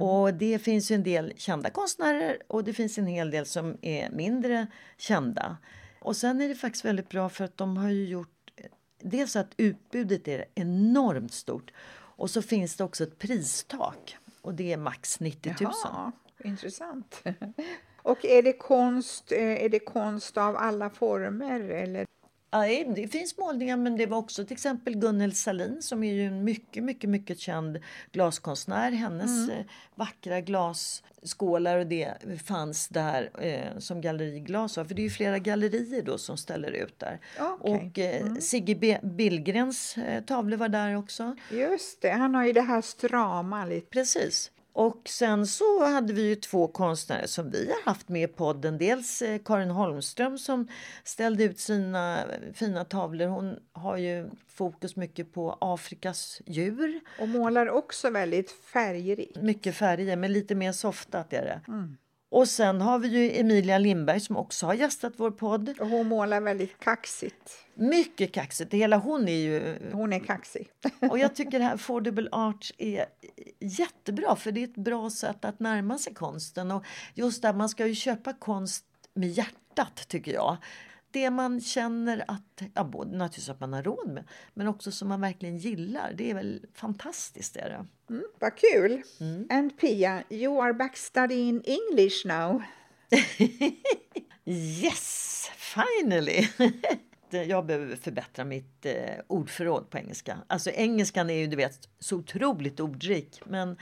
Och 0.00 0.34
det 0.34 0.58
finns 0.58 0.90
ju 0.90 0.94
en 0.94 1.02
del 1.02 1.32
kända 1.36 1.70
konstnärer 1.70 2.38
och 2.48 2.64
det 2.64 2.72
finns 2.72 2.98
en 2.98 3.06
hel 3.06 3.30
del 3.30 3.46
som 3.46 3.76
är 3.82 4.10
mindre 4.10 4.66
kända. 4.96 5.56
Och 6.00 6.16
sen 6.16 6.40
är 6.40 6.48
det 6.48 6.54
faktiskt 6.54 6.84
väldigt 6.84 7.08
bra 7.08 7.28
för 7.28 7.44
att 7.44 7.56
de 7.56 7.76
har 7.76 7.90
ju 7.90 8.04
gjort 8.08 8.33
dels 9.04 9.36
att 9.36 9.54
utbudet 9.56 10.28
är 10.28 10.44
enormt 10.54 11.32
stort 11.32 11.72
och 12.16 12.30
så 12.30 12.42
finns 12.42 12.76
det 12.76 12.84
också 12.84 13.04
ett 13.04 13.18
pristak 13.18 14.16
och 14.40 14.54
det 14.54 14.72
är 14.72 14.76
max 14.76 15.20
90 15.20 15.54
000. 15.60 15.72
Jaha, 15.84 16.12
intressant. 16.44 17.22
Och 18.02 18.24
är 18.24 18.42
det 18.42 18.52
konst, 18.52 19.32
eh, 19.32 19.64
är 19.64 19.68
det 19.68 19.78
konst 19.78 20.36
av 20.36 20.56
alla 20.56 20.90
former? 20.90 21.60
Eller? 21.60 22.06
Ja, 22.56 22.84
det 22.96 23.08
finns 23.08 23.38
målningar 23.38 23.76
men 23.76 23.96
det 23.96 24.06
var 24.06 24.18
också 24.18 24.44
till 24.44 24.52
exempel 24.52 24.96
Gunnel 24.96 25.34
Salin 25.34 25.82
som 25.82 26.04
är 26.04 26.12
ju 26.12 26.26
en 26.26 26.44
mycket, 26.44 26.84
mycket, 26.84 27.10
mycket 27.10 27.38
känd 27.38 27.78
glaskonstnär. 28.12 28.90
Hennes 28.92 29.48
eh, 29.50 29.64
vackra 29.94 30.40
glasskålar 30.40 31.78
och 31.78 31.86
det 31.86 32.14
fanns 32.44 32.88
där 32.88 33.30
eh, 33.40 33.78
som 33.78 34.00
galleriglas. 34.00 34.74
För 34.74 34.84
det 34.84 35.02
är 35.02 35.04
ju 35.04 35.10
flera 35.10 35.38
gallerier 35.38 36.02
då 36.02 36.18
som 36.18 36.36
ställer 36.36 36.70
ut 36.70 36.98
där. 36.98 37.20
Okej. 37.40 37.74
Och 37.86 37.98
eh, 37.98 38.34
Sigge 38.34 38.74
B- 38.74 38.98
Billgrens 39.02 39.96
eh, 39.98 40.24
tavlor 40.24 40.56
var 40.56 40.68
där 40.68 40.96
också. 40.96 41.36
Just 41.50 42.02
det, 42.02 42.10
han 42.10 42.34
har 42.34 42.46
ju 42.46 42.52
det 42.52 42.60
här 42.62 42.80
strama 42.80 43.64
lite. 43.64 43.86
Precis. 43.86 44.50
Och 44.74 45.08
sen 45.08 45.46
så 45.46 45.84
hade 45.84 46.12
vi 46.12 46.28
ju 46.28 46.34
två 46.34 46.68
konstnärer 46.68 47.26
som 47.26 47.50
vi 47.50 47.68
har 47.68 47.82
haft 47.90 48.08
med 48.08 48.30
i 48.30 48.32
podden. 48.32 48.78
Dels 48.78 49.22
eh, 49.22 49.38
Karin 49.44 49.70
Holmström 49.70 50.38
som 50.38 50.68
ställde 51.04 51.44
ut 51.44 51.58
sina 51.58 52.18
eh, 52.24 52.52
fina 52.54 52.84
tavlor. 52.84 53.26
Hon 53.26 53.56
har 53.72 53.96
ju 53.96 54.30
fokus 54.48 54.96
mycket 54.96 55.32
på 55.32 55.58
Afrikas 55.60 56.42
djur. 56.46 57.00
Och 57.20 57.28
målar 57.28 57.68
också 57.70 58.10
väldigt 58.10 58.50
färgrikt. 58.50 59.36
Mycket 59.36 59.74
färger, 59.74 60.16
men 60.16 60.32
lite 60.32 60.54
mer 60.54 60.72
softat 60.72 61.32
är 61.32 61.42
det. 61.42 61.60
Och 62.34 62.48
sen 62.48 62.80
har 62.80 62.98
vi 62.98 63.08
ju 63.08 63.40
Emilia 63.40 63.78
Lindberg 63.78 64.20
som 64.20 64.36
också 64.36 64.66
har 64.66 64.74
gästat 64.74 65.12
vår 65.16 65.30
podd. 65.30 65.74
Och 65.80 65.88
hon 65.88 66.06
målar 66.06 66.40
väldigt 66.40 66.78
kaxigt. 66.78 67.50
Mycket 67.74 68.32
kaxigt. 68.32 68.74
Hela 68.74 68.96
hon 68.96 69.28
är 69.28 69.36
ju 69.36 69.76
Hon 69.92 70.12
är 70.12 70.18
kaxig. 70.18 70.68
Och 71.10 71.18
jag 71.18 71.34
tycker 71.34 71.58
det 71.58 71.64
här 71.64 71.74
Affordable 71.74 72.28
Arts 72.32 72.72
är 72.78 73.06
jättebra 73.60 74.36
för 74.36 74.52
det 74.52 74.60
är 74.60 74.64
ett 74.64 74.74
bra 74.74 75.10
sätt 75.10 75.44
att 75.44 75.60
närma 75.60 75.98
sig 75.98 76.14
konsten. 76.14 76.70
Och 76.70 76.84
just 77.14 77.42
där, 77.42 77.52
man 77.52 77.68
ska 77.68 77.86
ju 77.86 77.94
köpa 77.94 78.32
konst 78.32 78.84
med 79.14 79.28
hjärtat 79.28 80.08
tycker 80.08 80.32
jag. 80.32 80.56
Det 81.14 81.30
man 81.30 81.60
känner 81.60 82.24
att, 82.28 82.62
ja, 82.74 82.84
både 82.84 83.10
naturligtvis 83.10 83.48
att 83.48 83.60
man 83.60 83.72
har 83.72 83.82
råd 83.82 84.08
med, 84.08 84.24
men 84.54 84.68
också 84.68 84.92
som 84.92 85.08
man 85.08 85.20
verkligen 85.20 85.56
gillar. 85.56 86.14
Det 86.16 86.30
är 86.30 86.34
väl 86.34 86.66
fantastiskt. 86.74 87.56
Är 87.56 87.68
det. 87.68 88.14
Mm, 88.14 88.24
vad 88.38 88.56
kul! 88.56 89.02
And 89.50 89.78
Pia, 89.78 90.22
you 90.30 90.62
are 90.62 90.74
back 90.74 90.96
studying 90.96 91.62
English 91.64 92.26
now. 92.26 92.62
Yes, 94.46 95.50
finally! 95.56 96.48
Jag 97.30 97.66
behöver 97.66 97.96
förbättra 97.96 98.44
mitt 98.44 98.86
eh, 98.86 98.92
ordförråd 99.26 99.90
på 99.90 99.98
engelska. 99.98 100.38
Alltså 100.46 100.70
engelskan 100.70 101.30
är 101.30 101.34
ju 101.34 101.46
du 101.46 101.56
vet 101.56 101.88
så 101.98 102.16
otroligt 102.16 102.80
ordrik. 102.80 103.40
Men 103.44 103.76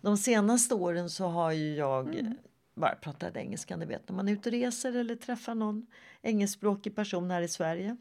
de 0.00 0.16
senaste 0.16 0.74
åren 0.74 1.10
så 1.10 1.26
har 1.26 1.52
jag 1.52 2.18
eh, 2.18 2.30
bara 2.76 2.94
pratat 2.94 3.36
engelska. 3.36 3.76
Ni 3.76 3.86
vet 3.86 4.08
när 4.08 4.16
man 4.16 4.28
är 4.28 4.32
ute 4.32 4.48
och 4.48 4.52
reser 4.52 4.96
eller 4.96 5.14
träffar 5.16 5.54
någon 5.54 5.86
engelskspråkig 6.26 6.96
person 6.96 7.30
här 7.30 7.42
i 7.42 7.48
Sverige. 7.48 7.96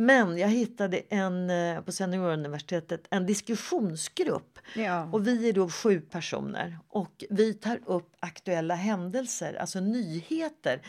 Men 0.00 0.38
jag 0.38 0.48
hittade 0.48 0.96
en, 1.08 1.50
eh, 1.50 1.80
på 1.80 1.92
Senioruniversitetet 1.92 3.06
en 3.10 3.26
diskussionsgrupp 3.26 4.58
Ja. 4.74 5.08
och 5.12 5.26
vi 5.26 5.48
är 5.48 5.52
då 5.52 5.68
sju 5.68 6.00
personer 6.00 6.78
och 6.88 7.24
vi 7.30 7.54
tar 7.54 7.80
upp 7.86 8.16
aktuella 8.20 8.74
händelser, 8.74 9.54
alltså 9.54 9.80
nyheter 9.80 10.82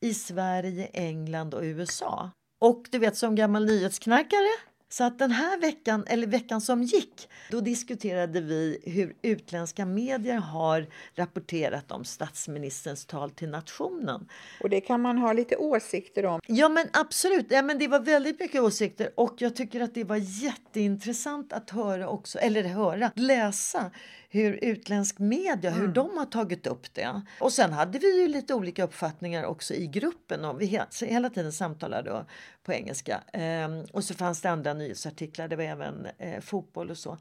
i 0.00 0.14
Sverige, 0.14 0.86
England 0.92 1.54
och 1.54 1.62
USA. 1.62 2.30
Och 2.60 2.86
du 2.90 2.98
vet 2.98 3.16
som 3.16 3.34
gammal 3.34 3.64
nyhetsknarkare 3.66 4.48
så 4.92 5.04
att 5.04 5.18
den 5.18 5.30
här 5.30 5.60
veckan, 5.60 6.04
eller 6.06 6.26
veckan 6.26 6.60
som 6.60 6.82
gick, 6.82 7.28
då 7.50 7.60
diskuterade 7.60 8.40
vi 8.40 8.78
hur 8.84 9.14
utländska 9.22 9.86
medier 9.86 10.36
har 10.36 10.86
rapporterat 11.14 11.92
om 11.92 12.04
statsministerns 12.04 13.06
tal 13.06 13.30
till 13.30 13.48
nationen. 13.48 14.28
Och 14.60 14.70
det 14.70 14.80
kan 14.80 15.00
man 15.00 15.18
ha 15.18 15.32
lite 15.32 15.56
åsikter 15.56 16.26
om. 16.26 16.40
Ja 16.46 16.68
men 16.68 16.86
absolut, 16.92 17.46
ja, 17.50 17.62
men 17.62 17.78
det 17.78 17.88
var 17.88 18.00
väldigt 18.00 18.40
mycket 18.40 18.60
åsikter 18.60 19.10
och 19.16 19.34
jag 19.38 19.56
tycker 19.56 19.80
att 19.80 19.94
det 19.94 20.04
var 20.04 20.16
jätteintressant 20.16 21.52
att 21.52 21.70
höra 21.70 22.08
också, 22.08 22.38
eller 22.38 22.62
höra, 22.62 23.10
läsa 23.14 23.90
hur 24.28 24.58
utländsk 24.62 25.18
media, 25.18 25.70
hur 25.70 25.88
de 25.88 26.16
har 26.18 26.26
tagit 26.26 26.66
upp 26.66 26.94
det. 26.94 27.22
Och 27.40 27.52
sen 27.52 27.72
hade 27.72 27.98
vi 27.98 28.20
ju 28.20 28.28
lite 28.28 28.54
olika 28.54 28.84
uppfattningar 28.84 29.44
också 29.44 29.74
i 29.74 29.86
gruppen 29.86 30.44
och 30.44 30.60
vi 30.60 30.66
he- 30.66 31.04
hela 31.06 31.30
tiden 31.30 31.52
samtalade 31.52 32.10
då 32.10 32.26
på 32.62 32.72
engelska. 32.72 33.22
Ehm, 33.32 33.84
och 33.92 34.04
så 34.04 34.14
fanns 34.14 34.40
det 34.40 34.50
andra 34.50 34.74
nyhetsartiklar, 34.74 35.48
det 35.48 35.56
var 35.56 35.64
även 35.64 36.06
eh, 36.18 36.40
fotboll 36.40 36.90
och 36.90 36.98
så. 36.98 37.18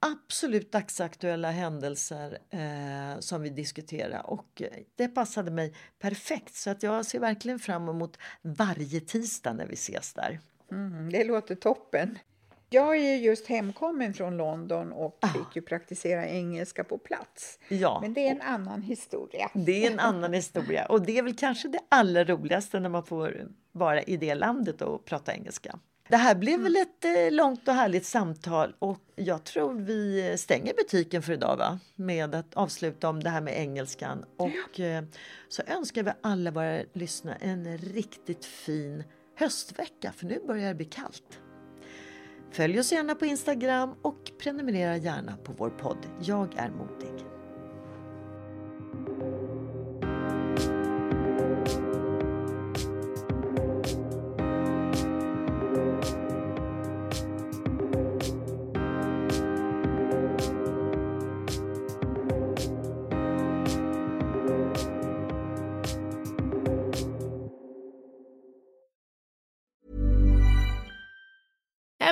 absolut 0.00 0.72
dagsaktuella 0.72 1.50
händelser 1.50 2.38
eh, 2.50 3.20
som 3.20 3.42
vi 3.42 3.50
diskuterar 3.50 4.30
och 4.30 4.62
eh, 4.62 4.68
det 4.96 5.08
passade 5.08 5.50
mig 5.50 5.74
perfekt 5.98 6.54
så 6.54 6.70
att 6.70 6.82
jag 6.82 7.06
ser 7.06 7.20
verkligen 7.20 7.58
fram 7.58 7.88
emot 7.88 8.18
varje 8.42 9.00
tisdag 9.00 9.52
när 9.52 9.66
vi 9.66 9.74
ses 9.74 10.12
där. 10.12 10.40
Mm, 10.70 11.12
det 11.12 11.24
låter 11.24 11.54
toppen. 11.54 12.18
Jag 12.70 12.96
är 12.96 13.16
just 13.16 13.46
hemkommen 13.46 14.14
från 14.14 14.36
London 14.36 14.92
och 14.92 15.18
ah. 15.20 15.28
fick 15.28 15.56
ju 15.56 15.62
praktisera 15.62 16.28
engelska 16.28 16.84
på 16.84 16.98
plats. 16.98 17.58
Ja. 17.68 17.98
Men 18.02 18.14
det 18.14 18.28
är 18.28 18.30
en 18.30 18.42
annan 18.42 18.82
historia. 18.82 19.50
Det 19.54 19.86
är 19.86 19.90
en 19.90 20.00
annan 20.00 20.32
historia 20.32 20.86
och 20.86 21.02
det 21.02 21.18
är 21.18 21.22
väl 21.22 21.36
kanske 21.36 21.68
det 21.68 21.80
allra 21.88 22.24
roligaste 22.24 22.80
när 22.80 22.88
man 22.88 23.04
får 23.04 23.48
vara 23.72 24.02
i 24.02 24.16
det 24.16 24.34
landet 24.34 24.82
och 24.82 25.04
prata 25.04 25.34
engelska. 25.34 25.78
Det 26.08 26.16
här 26.16 26.34
blev 26.34 26.60
väl 26.60 26.76
ett 26.76 27.04
eh, 27.04 27.32
långt 27.32 27.68
och 27.68 27.74
härligt 27.74 28.06
samtal 28.06 28.74
och 28.78 28.98
jag 29.16 29.44
tror 29.44 29.74
vi 29.74 30.34
stänger 30.38 30.74
butiken 30.74 31.22
för 31.22 31.32
idag 31.32 31.56
va? 31.56 31.78
med 31.94 32.34
att 32.34 32.54
avsluta 32.54 33.08
om 33.08 33.22
det 33.22 33.30
här 33.30 33.40
med 33.40 33.60
engelskan. 33.60 34.24
Och 34.36 34.80
eh, 34.80 35.04
så 35.48 35.62
önskar 35.66 36.02
vi 36.02 36.10
alla 36.20 36.50
våra 36.50 36.80
lyssnare 36.92 37.36
en 37.40 37.78
riktigt 37.78 38.44
fin 38.44 39.04
höstvecka 39.36 40.12
för 40.12 40.26
nu 40.26 40.40
börjar 40.46 40.68
det 40.68 40.74
bli 40.74 40.84
kallt. 40.84 41.40
Följ 42.56 42.80
oss 42.80 42.92
gärna 42.92 43.14
på 43.14 43.26
Instagram 43.26 43.94
och 44.02 44.32
prenumerera 44.38 44.96
gärna 44.96 45.36
på 45.36 45.52
vår 45.52 45.70
podd 45.70 46.06
Jag 46.20 46.48
är 46.56 46.70
modig. 46.70 47.25